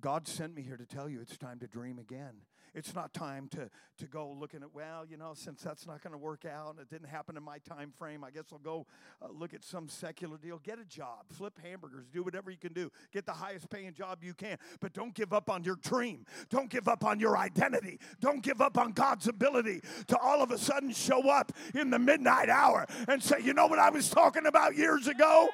God 0.00 0.28
sent 0.28 0.54
me 0.54 0.62
here 0.62 0.76
to 0.76 0.86
tell 0.86 1.08
you 1.08 1.20
it's 1.20 1.38
time 1.38 1.60
to 1.60 1.66
dream 1.66 1.98
again. 1.98 2.34
It's 2.74 2.94
not 2.94 3.14
time 3.14 3.48
to, 3.52 3.70
to 3.98 4.06
go 4.06 4.30
looking 4.38 4.62
at, 4.62 4.74
well, 4.74 5.04
you 5.08 5.16
know, 5.16 5.32
since 5.34 5.62
that's 5.62 5.86
not 5.86 6.02
going 6.02 6.12
to 6.12 6.18
work 6.18 6.44
out 6.44 6.70
and 6.70 6.80
it 6.80 6.90
didn't 6.90 7.08
happen 7.08 7.36
in 7.36 7.42
my 7.42 7.58
time 7.58 7.92
frame, 7.96 8.24
I 8.24 8.30
guess 8.30 8.46
I'll 8.52 8.58
go 8.58 8.86
uh, 9.22 9.28
look 9.30 9.54
at 9.54 9.62
some 9.62 9.88
secular 9.88 10.36
deal. 10.36 10.58
Get 10.58 10.78
a 10.78 10.84
job, 10.84 11.26
flip 11.30 11.58
hamburgers, 11.62 12.06
do 12.12 12.22
whatever 12.22 12.50
you 12.50 12.56
can 12.56 12.72
do. 12.72 12.90
Get 13.12 13.26
the 13.26 13.32
highest 13.32 13.70
paying 13.70 13.94
job 13.94 14.24
you 14.24 14.34
can. 14.34 14.58
But 14.80 14.92
don't 14.92 15.14
give 15.14 15.32
up 15.32 15.48
on 15.48 15.62
your 15.62 15.76
dream. 15.76 16.26
Don't 16.50 16.68
give 16.68 16.88
up 16.88 17.04
on 17.04 17.20
your 17.20 17.36
identity. 17.38 18.00
Don't 18.20 18.42
give 18.42 18.60
up 18.60 18.76
on 18.76 18.92
God's 18.92 19.28
ability 19.28 19.80
to 20.08 20.18
all 20.18 20.42
of 20.42 20.50
a 20.50 20.58
sudden 20.58 20.92
show 20.92 21.30
up 21.30 21.52
in 21.74 21.90
the 21.90 21.98
midnight 21.98 22.48
hour 22.48 22.86
and 23.08 23.22
say, 23.22 23.36
you 23.42 23.54
know 23.54 23.66
what 23.66 23.78
I 23.78 23.90
was 23.90 24.10
talking 24.10 24.46
about 24.46 24.76
years 24.76 25.06
ago? 25.06 25.48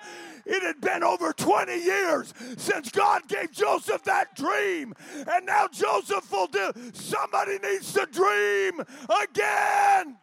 It 0.46 0.62
had 0.62 0.80
been 0.80 1.02
over 1.02 1.32
20 1.32 1.72
years 1.78 2.32
since 2.56 2.90
God 2.90 3.28
gave 3.28 3.52
Joseph 3.52 4.02
that 4.04 4.34
dream. 4.34 4.94
And 5.30 5.46
now 5.46 5.68
Joseph 5.70 6.30
will 6.32 6.46
do. 6.46 6.72
Somebody 7.10 7.58
needs 7.58 7.92
to 7.94 8.06
dream 8.06 8.80
again. 9.22 10.16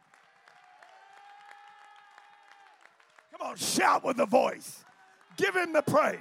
Come 3.32 3.42
on, 3.42 3.58
shout 3.58 4.06
with 4.06 4.20
a 4.20 4.26
voice. 4.26 4.86
Give 5.36 5.54
him 5.54 5.74
the 5.74 5.82
praise. 5.82 6.18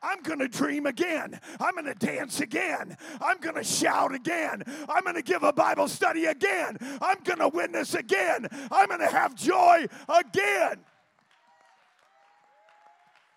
I'm 0.00 0.22
going 0.22 0.38
to 0.38 0.46
dream 0.46 0.86
again. 0.86 1.40
I'm 1.58 1.74
going 1.74 1.86
to 1.86 1.94
dance 1.94 2.40
again. 2.40 2.96
I'm 3.20 3.38
going 3.38 3.56
to 3.56 3.64
shout 3.64 4.14
again. 4.14 4.62
I'm 4.88 5.02
going 5.02 5.16
to 5.16 5.22
give 5.22 5.42
a 5.42 5.52
Bible 5.52 5.88
study 5.88 6.26
again. 6.26 6.78
I'm 7.02 7.18
going 7.24 7.40
to 7.40 7.48
witness 7.48 7.94
again. 7.94 8.46
I'm 8.70 8.86
going 8.86 9.00
to 9.00 9.08
have 9.08 9.34
joy 9.34 9.86
again. 10.08 10.84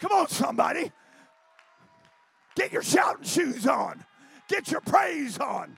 Come 0.02 0.12
on, 0.12 0.28
somebody. 0.28 0.92
Get 2.56 2.74
your 2.74 2.82
shouting 2.82 3.24
shoes 3.24 3.68
on. 3.68 4.04
Get 4.48 4.72
your 4.72 4.82
praise 4.82 5.38
on. 5.38 5.78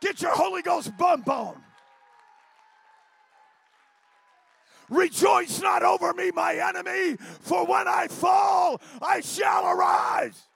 Get 0.00 0.22
your 0.22 0.34
Holy 0.34 0.62
Ghost 0.62 0.96
bump 0.96 1.28
on. 1.28 1.60
Rejoice 4.88 5.60
not 5.60 5.82
over 5.82 6.14
me, 6.14 6.30
my 6.30 6.54
enemy, 6.54 7.16
for 7.40 7.66
when 7.66 7.86
I 7.86 8.08
fall, 8.08 8.80
I 9.02 9.20
shall 9.20 9.66
arise. 9.66 10.47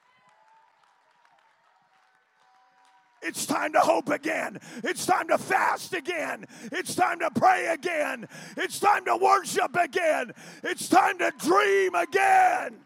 It's 3.22 3.46
time 3.46 3.72
to 3.74 3.80
hope 3.80 4.08
again. 4.08 4.58
It's 4.82 5.06
time 5.06 5.28
to 5.28 5.38
fast 5.38 5.94
again. 5.94 6.46
It's 6.72 6.94
time 6.94 7.20
to 7.20 7.30
pray 7.30 7.68
again. 7.68 8.28
It's 8.56 8.80
time 8.80 9.04
to 9.04 9.16
worship 9.16 9.76
again. 9.76 10.32
It's 10.64 10.88
time 10.88 11.18
to 11.18 11.32
dream 11.38 11.94
again. 11.94 12.78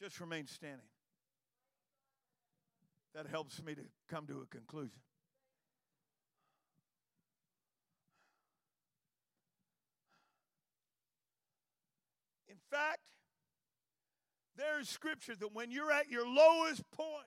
Just 0.00 0.20
remain 0.20 0.46
standing. 0.46 0.78
That 3.14 3.26
helps 3.26 3.62
me 3.62 3.74
to 3.74 3.82
come 4.08 4.26
to 4.28 4.40
a 4.40 4.46
conclusion. 4.46 5.00
Fact, 12.70 13.00
there's 14.56 14.88
scripture 14.88 15.36
that 15.36 15.54
when 15.54 15.70
you're 15.70 15.92
at 15.92 16.08
your 16.08 16.26
lowest 16.26 16.82
point, 16.90 17.26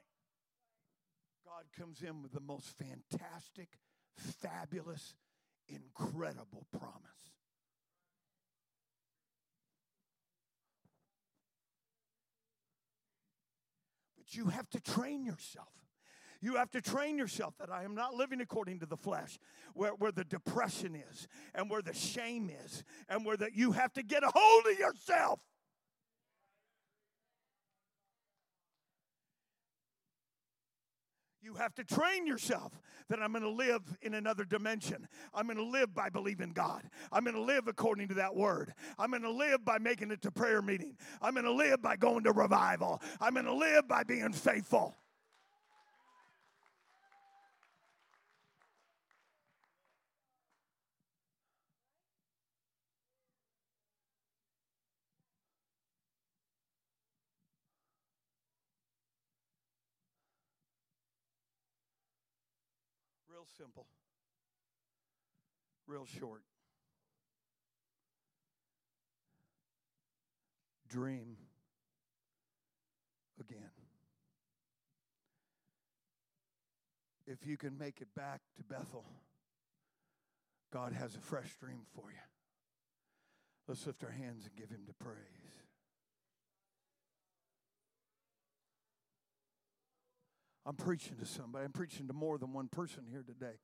God 1.45 1.65
comes 1.77 2.01
in 2.01 2.21
with 2.21 2.31
the 2.31 2.41
most 2.41 2.73
fantastic, 2.77 3.69
fabulous, 4.15 5.15
incredible 5.67 6.65
promise. 6.71 6.93
But 14.17 14.35
you 14.35 14.45
have 14.45 14.69
to 14.71 14.79
train 14.79 15.25
yourself. 15.25 15.67
You 16.41 16.55
have 16.55 16.71
to 16.71 16.81
train 16.81 17.17
yourself 17.17 17.53
that 17.59 17.69
I 17.69 17.83
am 17.83 17.95
not 17.95 18.13
living 18.13 18.39
according 18.39 18.79
to 18.79 18.85
the 18.85 18.95
flesh, 18.95 19.37
where, 19.73 19.91
where 19.91 20.11
the 20.11 20.23
depression 20.23 20.95
is, 20.95 21.27
and 21.53 21.69
where 21.69 21.81
the 21.81 21.93
shame 21.93 22.49
is, 22.65 22.83
and 23.09 23.25
where 23.25 23.35
that 23.37 23.55
you 23.55 23.73
have 23.73 23.91
to 23.93 24.03
get 24.03 24.23
a 24.23 24.31
hold 24.33 24.65
of 24.71 24.79
yourself. 24.79 25.39
You 31.41 31.55
have 31.55 31.73
to 31.75 31.83
train 31.83 32.27
yourself 32.27 32.79
that 33.07 33.19
I'm 33.19 33.31
going 33.31 33.43
to 33.43 33.49
live 33.49 33.81
in 34.01 34.13
another 34.13 34.45
dimension. 34.45 35.07
I'm 35.33 35.47
going 35.47 35.57
to 35.57 35.63
live 35.63 35.95
by 35.95 36.09
believing 36.09 36.51
God. 36.51 36.83
I'm 37.11 37.23
going 37.23 37.35
to 37.35 37.41
live 37.41 37.67
according 37.67 38.09
to 38.09 38.13
that 38.15 38.35
word. 38.35 38.73
I'm 38.99 39.09
going 39.09 39.23
to 39.23 39.31
live 39.31 39.65
by 39.65 39.79
making 39.79 40.11
it 40.11 40.21
to 40.21 40.31
prayer 40.31 40.61
meeting. 40.61 40.95
I'm 41.21 41.33
going 41.33 41.45
to 41.45 41.51
live 41.51 41.81
by 41.81 41.95
going 41.95 42.23
to 42.25 42.31
revival. 42.31 43.01
I'm 43.19 43.33
going 43.33 43.47
to 43.47 43.53
live 43.53 43.87
by 43.87 44.03
being 44.03 44.31
faithful. 44.31 44.95
Simple, 63.57 63.85
real 65.87 66.05
short. 66.05 66.41
Dream 70.87 71.37
again. 73.39 73.69
if 77.29 77.45
you 77.45 77.57
can 77.57 77.77
make 77.77 78.01
it 78.01 78.07
back 78.15 78.41
to 78.57 78.63
Bethel, 78.63 79.05
God 80.73 80.93
has 80.93 81.15
a 81.15 81.19
fresh 81.19 81.55
dream 81.59 81.81
for 81.93 82.09
you. 82.09 82.17
Let's 83.67 83.85
lift 83.85 84.03
our 84.03 84.09
hands 84.09 84.45
and 84.45 84.55
give 84.55 84.69
Him 84.69 84.81
the 84.87 84.93
praise. 84.93 85.58
I'm 90.65 90.75
preaching 90.75 91.17
to 91.17 91.25
somebody. 91.25 91.65
I'm 91.65 91.71
preaching 91.71 92.07
to 92.07 92.13
more 92.13 92.37
than 92.37 92.53
one 92.53 92.67
person 92.67 93.05
here 93.09 93.23
today. 93.23 93.57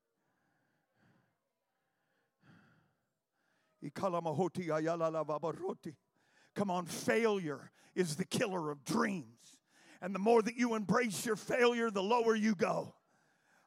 Come 6.56 6.72
on, 6.72 6.86
failure 6.86 7.72
is 7.94 8.16
the 8.16 8.26
killer 8.26 8.72
of 8.72 8.84
dreams. 8.84 9.60
And 10.02 10.16
the 10.16 10.20
more 10.20 10.42
that 10.42 10.56
you 10.56 10.76
embrace 10.76 11.26
your 11.26 11.36
failure, 11.36 11.92
the 11.92 12.02
lower 12.02 12.36
you 12.36 12.56
go 12.56 12.95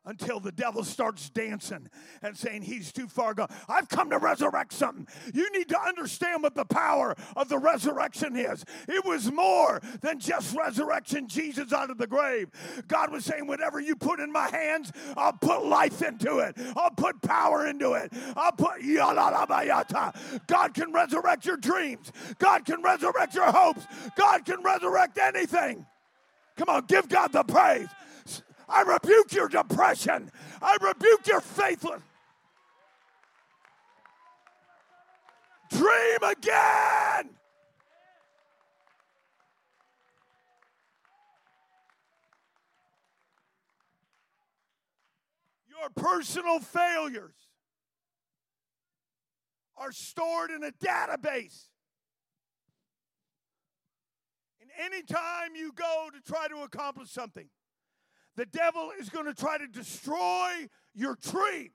until 0.08 0.40
the 0.40 0.50
devil 0.50 0.82
starts 0.82 1.28
dancing 1.28 1.86
and 2.22 2.36
saying 2.36 2.62
he's 2.62 2.90
too 2.92 3.06
far 3.06 3.34
gone. 3.34 3.48
I've 3.68 3.90
come 3.90 4.08
to 4.10 4.18
resurrect 4.18 4.72
something. 4.72 5.06
You 5.34 5.52
need 5.52 5.68
to 5.68 5.80
understand 5.80 6.42
what 6.42 6.54
the 6.54 6.64
power 6.64 7.14
of 7.36 7.50
the 7.50 7.58
resurrection 7.58 8.34
is. 8.34 8.64
It 8.88 9.04
was 9.04 9.30
more 9.30 9.80
than 10.00 10.18
just 10.18 10.56
resurrection 10.56 11.28
Jesus 11.28 11.74
out 11.74 11.90
of 11.90 11.98
the 11.98 12.06
grave. 12.06 12.48
God 12.88 13.12
was 13.12 13.26
saying, 13.26 13.46
whatever 13.46 13.80
you 13.80 13.96
put 13.96 14.18
in 14.18 14.32
my 14.32 14.48
hands, 14.48 14.90
I'll 15.14 15.34
put 15.34 15.66
life 15.66 16.00
into 16.00 16.38
it. 16.38 16.56
I'll 16.74 16.90
put 16.90 17.20
power 17.20 17.66
into 17.66 17.92
it. 17.92 18.10
I'll 18.34 18.52
put. 18.52 18.80
God 20.46 20.74
can 20.74 20.92
resurrect 20.92 21.44
your 21.44 21.58
dreams. 21.58 22.10
God 22.38 22.64
can 22.64 22.80
resurrect 22.82 23.34
your 23.34 23.52
hopes. 23.52 23.86
God 24.16 24.46
can 24.46 24.62
resurrect 24.62 25.18
anything. 25.18 25.84
Come 26.56 26.70
on, 26.70 26.86
give 26.86 27.10
God 27.10 27.32
the 27.32 27.44
praise. 27.44 27.88
I 28.68 28.82
rebuke 28.82 29.32
your 29.32 29.48
depression. 29.48 30.30
I 30.60 30.76
rebuke 30.80 31.26
your 31.26 31.40
faithless. 31.40 32.02
Dream 35.70 36.22
again. 36.22 37.30
Your 45.68 45.90
personal 45.94 46.58
failures 46.60 47.34
are 49.76 49.92
stored 49.92 50.50
in 50.50 50.64
a 50.64 50.72
database. 50.72 51.68
And 54.60 54.70
anytime 54.92 55.54
you 55.54 55.72
go 55.72 56.08
to 56.12 56.20
try 56.20 56.48
to 56.48 56.62
accomplish 56.62 57.10
something, 57.10 57.48
the 58.38 58.46
devil 58.46 58.92
is 59.00 59.08
going 59.08 59.26
to 59.26 59.34
try 59.34 59.58
to 59.58 59.66
destroy 59.66 60.70
your 60.94 61.16
tree. 61.16 61.72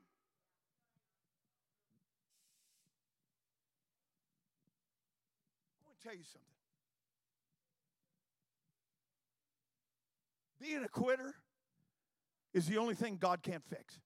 Tell 6.01 6.13
you 6.13 6.23
something. 6.23 6.41
Being 10.61 10.83
a 10.83 10.87
quitter 10.87 11.35
is 12.53 12.67
the 12.67 12.77
only 12.77 12.95
thing 12.95 13.17
God 13.19 13.41
can't 13.43 13.63
fix. 13.63 13.99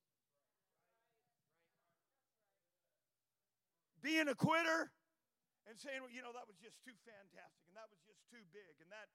Being 4.01 4.30
a 4.30 4.36
quitter 4.36 4.89
and 5.70 5.78
saying, 5.78 5.97
well, 6.01 6.10
you 6.10 6.22
know, 6.22 6.34
that 6.34 6.47
was 6.47 6.58
just 6.58 6.78
too 6.86 6.93
fantastic 7.05 7.66
and 7.70 7.78
that 7.78 7.86
was 7.89 8.01
just 8.05 8.22
too 8.30 8.41
big 8.53 8.82
and 8.82 8.89
that 8.89 9.10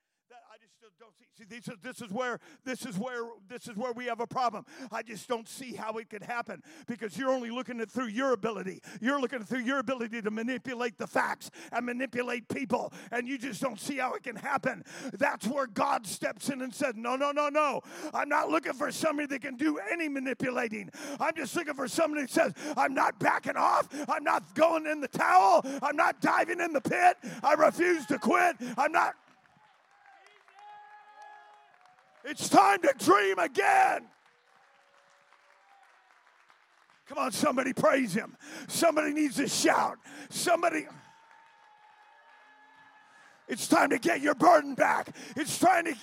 I 0.53 0.57
just 0.61 0.73
don't 0.99 1.17
see. 1.19 1.27
See, 1.39 1.45
this 1.45 1.69
is, 1.69 1.75
this 1.83 2.01
is 2.03 2.13
where 2.13 2.39
this 2.65 2.87
is 2.87 2.99
where 2.99 3.25
this 3.49 3.67
is 3.67 3.77
where 3.77 3.93
we 3.93 4.07
have 4.07 4.21
a 4.21 4.27
problem. 4.27 4.65
I 4.91 5.03
just 5.03 5.29
don't 5.29 5.49
see 5.49 5.75
how 5.75 5.95
it 5.95 6.11
could 6.11 6.23
happen 6.23 6.63
because 6.87 7.17
you're 7.17 7.31
only 7.31 7.51
looking 7.51 7.81
at 7.81 7.91
through 7.91 8.09
your 8.09 8.33
ability. 8.33 8.81
You're 9.01 9.21
looking 9.21 9.43
through 9.43 9.61
your 9.61 9.79
ability 9.79 10.23
to 10.23 10.31
manipulate 10.31 10.99
the 10.99 11.07
facts 11.07 11.51
and 11.73 11.87
manipulate 11.87 12.49
people, 12.49 12.93
and 13.11 13.27
you 13.27 13.39
just 13.39 13.61
don't 13.61 13.81
see 13.81 13.97
how 13.97 14.15
it 14.15 14.23
can 14.23 14.37
happen. 14.37 14.85
That's 15.15 15.47
where 15.47 15.67
God 15.67 16.07
steps 16.07 16.49
in 16.51 16.63
and 16.63 16.75
says, 16.75 16.95
"No, 16.97 17.17
no, 17.17 17.33
no, 17.33 17.49
no. 17.49 17.81
I'm 18.15 18.29
not 18.29 18.51
looking 18.51 18.75
for 18.75 18.93
somebody 18.93 19.27
that 19.29 19.43
can 19.43 19.57
do 19.57 19.79
any 19.91 20.09
manipulating. 20.09 20.91
I'm 21.19 21.35
just 21.35 21.57
looking 21.57 21.75
for 21.75 21.89
somebody 21.89 22.23
that 22.23 22.31
says, 22.31 22.53
I'm 22.77 22.95
not 22.95 23.19
backing 23.19 23.57
off. 23.57 23.89
I'm 24.09 24.25
not 24.25 24.55
going 24.55 24.87
in 24.87 25.01
the 25.01 25.09
towel. 25.09 25.65
I'm 25.83 25.97
not 25.97 26.21
diving 26.21 26.61
in 26.61 26.73
the 26.73 26.81
pit. 26.81 27.17
I 27.43 27.55
refuse 27.55 28.07
to 28.07 28.19
quit. 28.19 28.57
I'm 28.77 28.93
not." 28.93 29.15
It's 32.25 32.49
time 32.49 32.81
to 32.83 32.95
dream 32.99 33.39
again. 33.39 34.07
Come 37.09 37.19
on, 37.19 37.33
somebody 37.33 37.73
praise 37.73 38.15
him. 38.15 38.37
Somebody 38.69 39.13
needs 39.13 39.37
to 39.37 39.49
shout. 39.49 39.99
Somebody. 40.31 40.87
It's 43.49 43.69
time 43.69 43.91
to 43.91 43.99
get 43.99 44.21
your 44.21 44.35
burden 44.35 44.75
back. 44.75 45.15
It's 45.37 45.59
trying 45.59 45.85
to. 45.87 45.95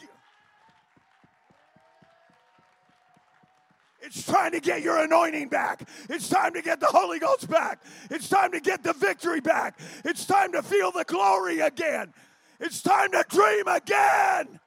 It's 4.01 4.25
trying 4.25 4.51
to 4.51 4.59
get 4.59 4.81
your 4.81 4.99
anointing 5.03 5.49
back. 5.49 5.87
It's 6.09 6.29
time 6.29 6.53
to 6.53 6.61
get 6.61 6.79
the 6.79 6.87
Holy 6.87 7.19
Ghost 7.19 7.49
back. 7.49 7.81
It's 8.09 8.29
time 8.29 8.51
to 8.51 8.59
get 8.59 8.83
the 8.83 8.93
victory 8.93 9.39
back. 9.39 9.79
It's 10.05 10.25
time 10.25 10.51
to 10.53 10.61
feel 10.61 10.91
the 10.91 11.03
glory 11.03 11.59
again. 11.59 12.13
It's 12.59 12.81
time 12.81 13.11
to 13.11 13.23
dream 13.29 13.67
again. 13.67 14.59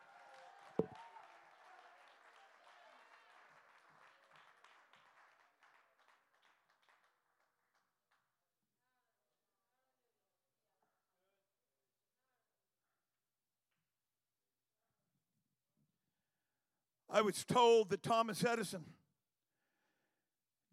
I 17.14 17.20
was 17.20 17.44
told 17.44 17.90
that 17.90 18.02
Thomas 18.02 18.42
Edison 18.42 18.84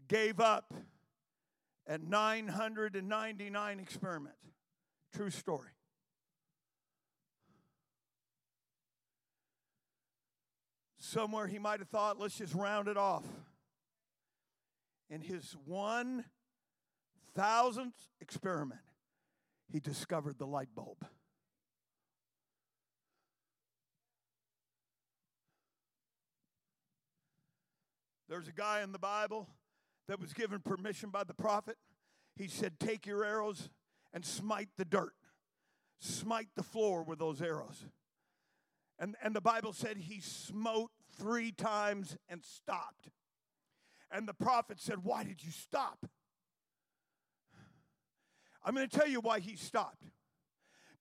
gave 0.08 0.40
up 0.40 0.74
at 1.86 2.02
999 2.02 3.80
experiments. 3.80 4.38
True 5.14 5.30
story. 5.30 5.72
Somewhere 11.00 11.48
he 11.48 11.60
might 11.60 11.80
have 11.80 11.90
thought, 11.90 12.18
let's 12.18 12.38
just 12.38 12.54
round 12.54 12.88
it 12.88 12.96
off. 12.96 13.26
In 15.10 15.20
his 15.20 15.58
1,000th 15.68 16.24
experiment, 18.22 18.80
he 19.70 19.82
discovered 19.82 20.38
the 20.38 20.48
light 20.48 20.70
bulb. 20.74 21.06
There's 28.30 28.48
a 28.48 28.52
guy 28.54 28.84
in 28.84 28.92
the 28.92 29.00
Bible 29.00 29.50
that 30.08 30.20
was 30.20 30.34
given 30.34 30.60
permission 30.60 31.10
by 31.10 31.24
the 31.24 31.34
prophet. 31.34 31.78
He 32.36 32.48
said, 32.48 32.80
Take 32.80 33.08
your 33.08 33.26
arrows 33.26 33.70
and 34.14 34.24
smite 34.24 34.70
the 34.78 34.86
dirt, 34.86 35.16
smite 36.00 36.50
the 36.56 36.62
floor 36.62 37.02
with 37.02 37.18
those 37.18 37.42
arrows. 37.42 37.86
And, 39.00 39.16
and 39.24 39.36
the 39.36 39.42
Bible 39.42 39.74
said 39.74 39.98
he 39.98 40.22
smote 40.22 40.92
three 41.18 41.52
times 41.52 42.18
and 42.30 42.44
stopped. 42.44 43.10
And 44.12 44.28
the 44.28 44.36
prophet 44.36 44.80
said, 44.80 45.04
Why 45.04 45.24
did 45.24 45.44
you 45.44 45.52
stop? 45.52 46.06
I'm 48.64 48.76
going 48.76 48.88
to 48.88 48.96
tell 48.96 49.08
you 49.08 49.22
why 49.22 49.40
he 49.40 49.56
stopped. 49.56 50.04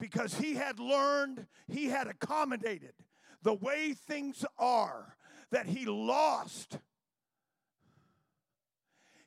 Because 0.00 0.36
he 0.36 0.54
had 0.54 0.78
learned, 0.78 1.46
he 1.66 1.86
had 1.86 2.06
accommodated 2.06 2.94
the 3.42 3.54
way 3.54 3.92
things 3.92 4.46
are, 4.58 5.16
that 5.50 5.66
he 5.66 5.84
lost 5.84 6.78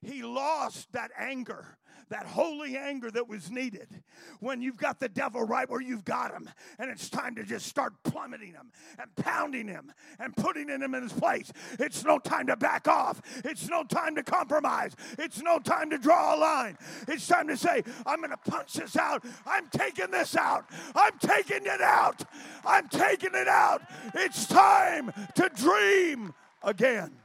he 0.02 0.24
lost 0.24 0.92
that 0.94 1.12
anger, 1.18 1.78
that 2.10 2.26
holy 2.26 2.76
anger 2.76 3.12
that 3.12 3.28
was 3.28 3.52
needed 3.52 4.04
when 4.40 4.62
you've 4.62 4.78
got 4.78 5.00
the 5.00 5.08
devil 5.08 5.44
right 5.44 5.70
where 5.70 5.80
you've 5.80 6.04
got 6.04 6.32
him. 6.32 6.50
And 6.80 6.90
it's 6.90 7.10
time 7.10 7.36
to 7.36 7.44
just 7.44 7.68
start 7.68 7.94
plummeting 8.04 8.54
him 8.54 8.72
and 9.00 9.16
pounding 9.16 9.68
him 9.68 9.94
and 10.20 10.36
putting 10.36 10.70
him 10.70 10.82
in 10.96 11.04
his 11.04 11.14
place. 11.14 11.52
It's 11.80 12.04
no 12.04 12.18
time 12.18 12.48
to 12.48 12.56
back 12.56 12.88
off. 12.88 13.22
It's 13.46 13.70
no 13.70 13.84
time 13.84 14.16
to 14.16 14.24
compromise. 14.24 14.96
It's 15.20 15.42
no 15.42 15.60
time 15.60 15.92
to 15.92 16.00
draw 16.00 16.36
a 16.36 16.38
line. 16.38 16.78
It's 17.08 17.28
time 17.28 17.48
to 17.48 17.56
say, 17.56 17.84
I'm 18.06 18.20
going 18.20 18.32
to 18.32 18.52
punch 18.52 18.74
this 18.74 18.98
out. 18.98 19.24
I'm 19.46 19.70
taking 19.70 20.10
this 20.10 20.36
out. 20.36 20.66
I'm 20.96 21.18
taking 21.20 21.66
it 21.66 21.82
out. 21.82 22.24
I'm 22.66 22.90
taking 22.90 23.32
it 23.34 23.48
out. 23.48 23.84
It's 24.16 24.48
time 24.48 25.12
to 25.36 25.50
dream 25.54 26.34
again. 26.64 27.21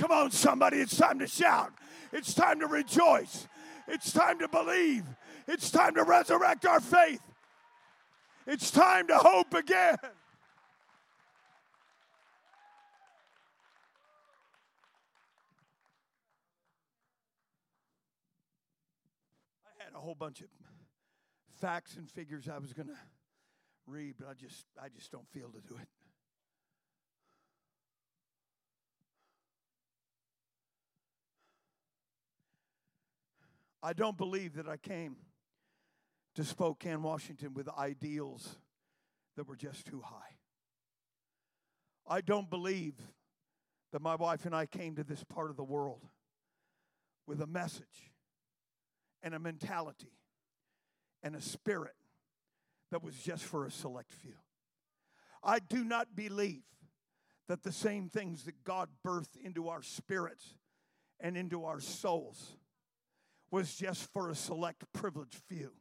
Come 0.00 0.12
on, 0.12 0.30
somebody, 0.30 0.78
it's 0.78 0.96
time 0.96 1.18
to 1.18 1.26
shout. 1.26 1.74
It's 2.10 2.32
time 2.32 2.60
to 2.60 2.66
rejoice. 2.66 3.46
It's 3.86 4.10
time 4.10 4.38
to 4.38 4.48
believe. 4.48 5.04
It's 5.46 5.70
time 5.70 5.94
to 5.96 6.04
resurrect 6.04 6.64
our 6.64 6.80
faith. 6.80 7.20
It's 8.46 8.70
time 8.70 9.08
to 9.08 9.18
hope 9.18 9.52
again. 9.52 9.98
I 10.02 10.06
had 19.84 19.92
a 19.94 19.98
whole 19.98 20.14
bunch 20.14 20.40
of 20.40 20.48
facts 21.60 21.96
and 21.96 22.08
figures 22.08 22.48
I 22.48 22.56
was 22.56 22.72
going 22.72 22.88
to 22.88 22.96
read, 23.86 24.14
but 24.18 24.28
I 24.28 24.32
just 24.32 24.64
I 24.82 24.88
just 24.88 25.12
don't 25.12 25.28
feel 25.28 25.50
to 25.50 25.60
do 25.60 25.78
it. 25.78 25.88
I 33.82 33.92
don't 33.92 34.16
believe 34.16 34.54
that 34.54 34.68
I 34.68 34.76
came 34.76 35.16
to 36.34 36.44
Spokane, 36.44 37.02
Washington 37.02 37.54
with 37.54 37.68
ideals 37.68 38.56
that 39.36 39.48
were 39.48 39.56
just 39.56 39.86
too 39.86 40.02
high. 40.04 40.36
I 42.06 42.20
don't 42.20 42.50
believe 42.50 42.94
that 43.92 44.02
my 44.02 44.16
wife 44.16 44.44
and 44.44 44.54
I 44.54 44.66
came 44.66 44.96
to 44.96 45.04
this 45.04 45.24
part 45.24 45.50
of 45.50 45.56
the 45.56 45.64
world 45.64 46.06
with 47.26 47.40
a 47.40 47.46
message 47.46 48.12
and 49.22 49.34
a 49.34 49.38
mentality 49.38 50.12
and 51.22 51.34
a 51.34 51.40
spirit 51.40 51.94
that 52.90 53.02
was 53.02 53.14
just 53.16 53.44
for 53.44 53.64
a 53.64 53.70
select 53.70 54.12
few. 54.12 54.34
I 55.42 55.58
do 55.58 55.84
not 55.84 56.14
believe 56.14 56.62
that 57.48 57.62
the 57.62 57.72
same 57.72 58.08
things 58.08 58.44
that 58.44 58.62
God 58.64 58.88
birthed 59.06 59.36
into 59.42 59.68
our 59.68 59.82
spirits 59.82 60.44
and 61.18 61.36
into 61.36 61.64
our 61.64 61.80
souls 61.80 62.56
was 63.50 63.74
just 63.74 64.12
for 64.12 64.30
a 64.30 64.34
select 64.34 64.84
privileged 64.92 65.40
few. 65.48 65.72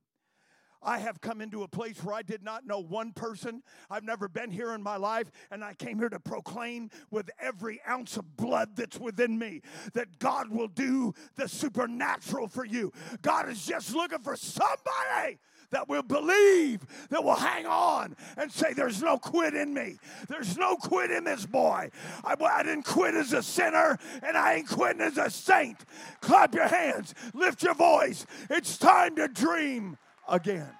I 0.82 1.00
have 1.00 1.20
come 1.20 1.42
into 1.42 1.64
a 1.64 1.68
place 1.68 2.02
where 2.04 2.16
I 2.16 2.22
did 2.22 2.42
not 2.42 2.66
know 2.66 2.80
one 2.80 3.12
person. 3.12 3.64
I've 3.90 4.04
never 4.04 4.30
been 4.30 4.50
here 4.50 4.74
in 4.74 4.82
my 4.82 4.96
life, 4.96 5.30
and 5.52 5.64
I 5.64 5.74
came 5.74 6.00
here 6.00 6.10
to 6.10 6.20
proclaim 6.20 6.90
with 7.12 7.30
every 7.40 7.82
ounce 7.88 8.16
of 8.16 8.38
blood 8.38 8.78
that's 8.78 8.98
within 8.98 9.38
me 9.38 9.62
that 9.94 10.20
God 10.20 10.50
will 10.50 10.70
do 10.70 11.14
the 11.36 11.50
supernatural 11.50 12.48
for 12.48 12.66
you. 12.66 12.94
God 13.22 13.50
is 13.50 13.66
just 13.66 13.94
looking 13.94 14.20
for 14.20 14.38
somebody 14.38 15.40
that 15.72 15.88
will 15.88 16.04
believe, 16.04 16.82
that 17.10 17.24
will 17.24 17.36
hang 17.36 17.66
on 17.66 18.16
and 18.38 18.52
say, 18.52 18.74
There's 18.74 19.02
no 19.02 19.18
quit 19.18 19.54
in 19.54 19.74
me. 19.74 19.98
There's 20.28 20.58
no 20.58 20.76
quit 20.76 21.12
in 21.12 21.24
this 21.24 21.46
boy. 21.46 21.90
I, 22.24 22.36
I 22.42 22.64
didn't 22.64 22.86
quit 22.86 23.16
as 23.16 23.34
a 23.34 23.44
sinner, 23.44 23.98
and 24.24 24.38
I 24.38 24.56
ain't 24.56 24.70
quitting 24.70 25.02
as 25.02 25.18
a 25.18 25.30
saint. 25.30 25.78
Clap 26.22 26.54
your 26.54 26.68
hands, 26.68 27.14
lift 27.34 27.64
your 27.64 27.76
voice. 27.76 28.26
It's 28.50 28.78
time 28.78 29.16
to 29.18 29.28
dream 29.28 29.98
again. 30.28 30.79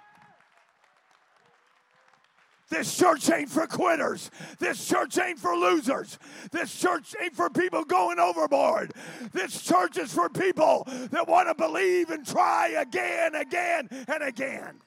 This 2.70 2.96
church 2.96 3.28
ain't 3.30 3.50
for 3.50 3.66
quitters. 3.66 4.30
This 4.60 4.86
church 4.86 5.18
ain't 5.18 5.40
for 5.40 5.56
losers. 5.56 6.18
This 6.52 6.72
church 6.72 7.16
ain't 7.20 7.34
for 7.34 7.50
people 7.50 7.84
going 7.84 8.20
overboard. 8.20 8.92
This 9.32 9.60
church 9.60 9.98
is 9.98 10.14
for 10.14 10.28
people 10.28 10.86
that 11.10 11.26
want 11.26 11.48
to 11.48 11.54
believe 11.54 12.10
and 12.10 12.24
try 12.24 12.68
again, 12.68 13.34
again, 13.34 13.88
and 13.90 14.22
again. 14.22 14.80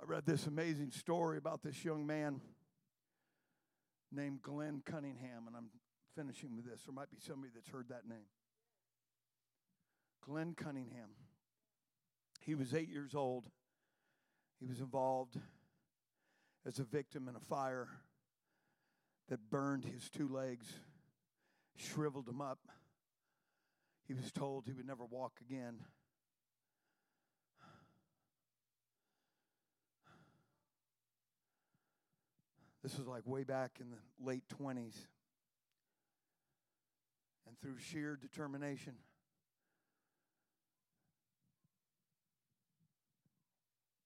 I 0.00 0.04
read 0.06 0.24
this 0.26 0.46
amazing 0.46 0.92
story 0.92 1.38
about 1.38 1.60
this 1.62 1.84
young 1.84 2.06
man 2.06 2.40
named 4.12 4.42
Glenn 4.42 4.82
Cunningham, 4.84 5.46
and 5.46 5.56
I'm 5.56 5.70
finishing 6.16 6.56
with 6.56 6.64
this. 6.64 6.82
There 6.86 6.94
might 6.94 7.10
be 7.10 7.18
somebody 7.20 7.52
that's 7.54 7.68
heard 7.68 7.88
that 7.88 8.08
name. 8.08 8.26
Glenn 10.24 10.54
Cunningham. 10.54 11.10
He 12.40 12.54
was 12.54 12.74
eight 12.74 12.88
years 12.88 13.14
old. 13.14 13.46
He 14.58 14.66
was 14.66 14.80
involved 14.80 15.38
as 16.66 16.78
a 16.78 16.84
victim 16.84 17.28
in 17.28 17.36
a 17.36 17.40
fire 17.40 17.88
that 19.28 19.50
burned 19.50 19.84
his 19.84 20.10
two 20.10 20.28
legs, 20.28 20.66
shriveled 21.76 22.28
him 22.28 22.40
up. 22.40 22.58
He 24.06 24.14
was 24.14 24.32
told 24.32 24.66
he 24.66 24.72
would 24.72 24.86
never 24.86 25.04
walk 25.04 25.40
again. 25.40 25.76
This 32.82 32.96
was 32.96 33.06
like 33.06 33.26
way 33.26 33.44
back 33.44 33.72
in 33.80 33.90
the 33.90 34.24
late 34.24 34.44
20s. 34.60 34.96
And 37.46 37.58
through 37.60 37.78
sheer 37.78 38.16
determination, 38.20 38.94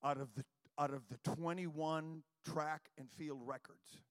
out 0.02 0.18
of 0.18 0.34
the 0.34 0.44
out 0.76 0.92
of 0.92 1.02
the 1.08 1.18
21 1.36 2.22
track 2.44 2.90
and 2.98 3.08
field 3.12 3.40
records 3.44 4.02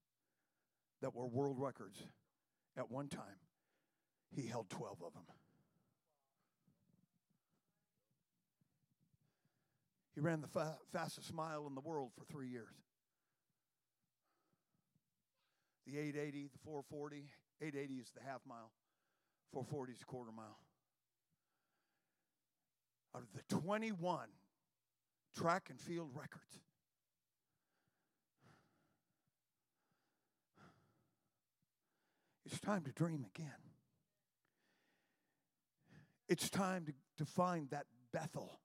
that 1.01 1.13
were 1.13 1.27
world 1.27 1.59
records 1.59 2.01
at 2.77 2.89
one 2.89 3.09
time, 3.09 3.41
he 4.33 4.47
held 4.47 4.69
12 4.69 5.03
of 5.05 5.13
them. 5.13 5.23
He 10.15 10.21
ran 10.21 10.39
the 10.39 10.47
fa- 10.47 10.77
fastest 10.93 11.33
mile 11.33 11.67
in 11.67 11.75
the 11.75 11.81
world 11.81 12.11
for 12.17 12.23
three 12.23 12.47
years 12.47 12.75
the 15.85 15.97
880, 15.97 16.49
the 16.53 16.59
440. 16.63 17.29
880 17.61 17.93
is 18.01 18.11
the 18.15 18.21
half 18.23 18.41
mile, 18.47 18.71
440 19.51 19.93
is 19.93 20.01
a 20.01 20.05
quarter 20.05 20.31
mile. 20.31 20.59
Out 23.15 23.21
of 23.21 23.27
the 23.33 23.55
21 23.55 24.27
track 25.37 25.67
and 25.69 25.79
field 25.79 26.09
records, 26.13 26.59
it's 32.45 32.59
time 32.59 32.83
to 32.83 32.91
dream 32.91 33.25
again. 33.35 33.51
It's 36.27 36.49
time 36.49 36.85
to, 36.85 36.93
to 37.17 37.25
find 37.29 37.69
that 37.69 37.85
Bethel 38.11 38.59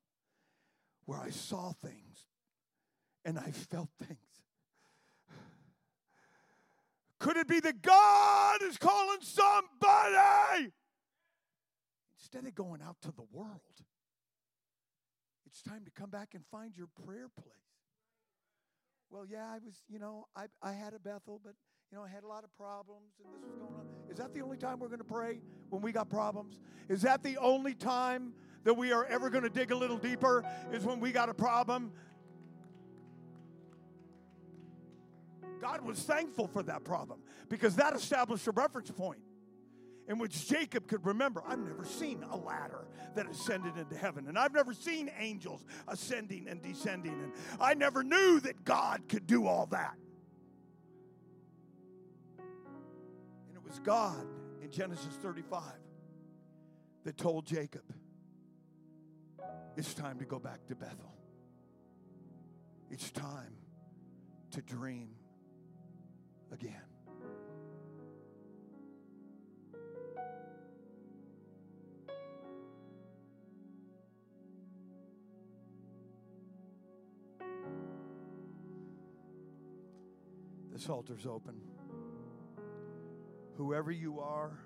where 1.05 1.19
I 1.19 1.31
saw 1.31 1.73
things 1.73 2.27
and 3.25 3.39
I 3.39 3.51
felt 3.51 3.89
things 4.03 4.28
could 7.19 7.37
it 7.37 7.49
be 7.49 7.61
that 7.61 7.83
God 7.83 8.62
is 8.62 8.77
calling 8.77 9.19
somebody? 9.21 10.73
Instead 12.19 12.47
of 12.47 12.55
going 12.55 12.81
out 12.83 12.97
to 13.03 13.12
the 13.12 13.25
world, 13.33 13.61
it's 15.47 15.62
time 15.62 15.85
to 15.85 15.91
come 15.91 16.11
back 16.11 16.35
and 16.35 16.45
find 16.51 16.77
your 16.77 16.89
prayer 17.05 17.29
place. 17.35 17.55
Well, 19.11 19.25
yeah, 19.27 19.47
I 19.47 19.59
was, 19.64 19.75
you 19.89 19.99
know, 19.99 20.27
I, 20.37 20.45
I 20.62 20.73
had 20.73 20.93
a 20.93 20.99
Bethel, 20.99 21.41
but, 21.43 21.55
you 21.91 21.97
know, 21.97 22.05
I 22.05 22.09
had 22.09 22.25
a 22.25 22.29
lot 22.29 22.45
of 22.45 22.55
problems 22.57 23.14
and 23.25 23.33
this 23.33 23.41
was 23.43 23.55
going 23.59 23.73
on. 23.73 23.87
Is 24.11 24.19
that 24.19 24.35
the 24.35 24.43
only 24.43 24.59
time 24.59 24.79
we're 24.79 24.89
going 24.89 24.99
to 24.99 25.05
pray 25.05 25.41
when 25.71 25.81
we 25.81 25.91
got 25.91 26.11
problems? 26.11 26.61
Is 26.89 27.03
that 27.03 27.23
the 27.23 27.39
only 27.39 27.75
time 27.75 28.35
that 28.64 28.75
we 28.75 28.93
are 28.93 29.07
ever 29.07 29.31
going 29.31 29.45
to 29.45 29.51
dig 29.51 29.71
a 29.71 29.75
little 29.75 29.97
deeper? 29.97 30.45
Is 30.73 30.85
when 30.85 31.01
we 31.01 31.11
got 31.11 31.31
a 31.31 31.35
problem? 31.35 31.93
God 35.61 35.83
was 35.83 36.01
thankful 36.01 36.47
for 36.47 36.63
that 36.65 36.85
problem 36.85 37.21
because 37.49 37.77
that 37.77 37.95
established 37.95 38.47
a 38.47 38.53
reference 38.53 38.91
point 38.91 39.21
in 40.09 40.19
which 40.19 40.49
Jacob 40.49 40.89
could 40.89 41.05
remember 41.05 41.43
I've 41.47 41.59
never 41.59 41.85
seen 41.85 42.25
a 42.31 42.37
ladder 42.37 42.87
that 43.15 43.29
ascended 43.29 43.77
into 43.77 43.97
heaven, 43.97 44.27
and 44.29 44.39
I've 44.39 44.55
never 44.55 44.73
seen 44.73 45.11
angels 45.19 45.65
ascending 45.87 46.49
and 46.49 46.63
descending, 46.63 47.13
and 47.13 47.33
I 47.61 47.75
never 47.75 48.03
knew 48.03 48.41
that 48.41 48.65
God 48.65 49.03
could 49.09 49.27
do 49.27 49.47
all 49.47 49.67
that. 49.67 49.95
And 52.39 53.57
it 53.57 53.63
was 53.63 53.79
God 53.81 54.27
in 54.63 54.71
Genesis 54.71 55.15
35 55.23 55.63
that 57.05 57.17
told 57.17 57.47
Jacob, 57.47 57.83
It's 59.77 59.95
time 59.95 60.19
to 60.19 60.25
go 60.25 60.39
back 60.39 60.67
to 60.69 60.75
Bethel. 60.75 61.15
It's 62.91 63.11
time 63.11 63.57
to 64.53 64.63
dream 64.63 65.11
again. 66.53 66.83
This 80.73 80.89
altar's 80.89 81.27
open. 81.27 81.57
Whoever 83.57 83.91
you 83.91 84.21
are, 84.21 84.57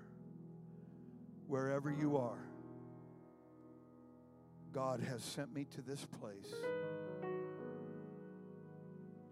wherever 1.47 1.89
you 1.91 2.17
are, 2.17 2.37
God 4.71 4.99
has 5.01 5.23
sent 5.23 5.53
me 5.53 5.65
to 5.75 5.81
this 5.81 6.05
place 6.19 6.53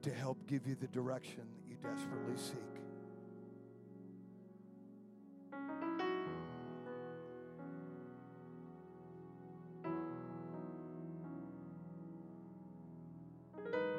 to 0.02 0.12
help 0.12 0.48
give 0.48 0.66
you 0.66 0.76
the 0.76 0.88
direction 0.88 1.44
desperately 1.82 2.36
seek. 2.36 2.58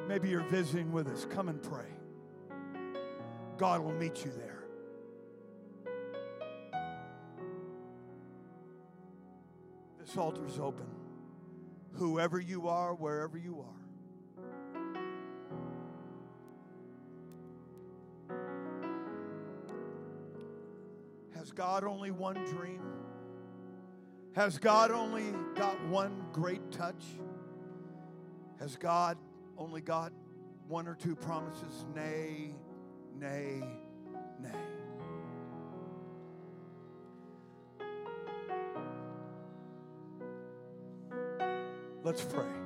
Maybe 0.09 0.29
you're 0.29 0.43
visiting 0.43 0.93
with 0.93 1.09
us. 1.09 1.25
Come 1.25 1.49
and 1.49 1.63
pray. 1.63 1.87
God 3.57 3.81
will 3.81 3.95
meet 3.95 4.25
you 4.25 4.33
there. 4.37 4.65
This 9.99 10.17
altar 10.17 10.45
is 10.47 10.59
open. 10.59 10.87
Whoever 11.95 12.39
you 12.39 12.69
are, 12.69 12.95
wherever 12.95 13.39
you 13.39 13.61
are. 13.61 13.82
Has 21.53 21.59
God 21.59 21.85
only 21.85 22.11
one 22.11 22.43
dream? 22.47 22.81
Has 24.35 24.57
God 24.57 24.91
only 24.91 25.35
got 25.55 25.79
one 25.89 26.25
great 26.33 26.73
touch? 26.73 27.05
Has 28.59 28.77
God 28.77 29.19
only 29.59 29.83
got 29.83 30.15
one 30.67 30.89
or 30.89 30.95
two 30.95 31.15
promises? 31.15 31.85
Nay, 31.95 32.55
nay, 33.21 33.63
nay. 34.41 34.51
Let's 42.03 42.23
pray. 42.23 42.62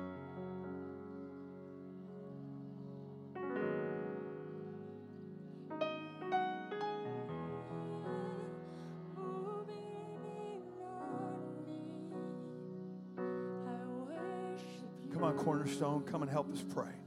On, 15.81 16.01
Cornerstone, 16.01 16.11
come 16.11 16.21
and 16.21 16.31
help 16.31 16.51
us 16.51 16.63
pray. 16.73 17.06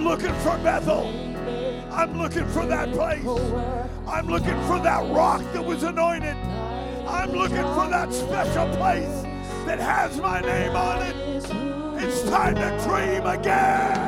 I'm 0.00 0.06
looking 0.06 0.34
for 0.36 0.56
Bethel. 0.56 1.08
I'm 1.92 2.16
looking 2.16 2.46
for 2.46 2.64
that 2.64 2.90
place. 2.90 3.22
I'm 4.08 4.28
looking 4.28 4.58
for 4.62 4.80
that 4.80 5.14
rock 5.14 5.42
that 5.52 5.62
was 5.62 5.82
anointed. 5.82 6.36
I'm 7.06 7.32
looking 7.32 7.56
for 7.74 7.86
that 7.86 8.10
special 8.10 8.74
place 8.76 9.22
that 9.66 9.78
has 9.78 10.16
my 10.16 10.40
name 10.40 10.74
on 10.74 11.02
it. 11.02 11.16
It's 12.02 12.22
time 12.30 12.54
to 12.54 12.82
dream 12.82 13.26
again. 13.26 13.99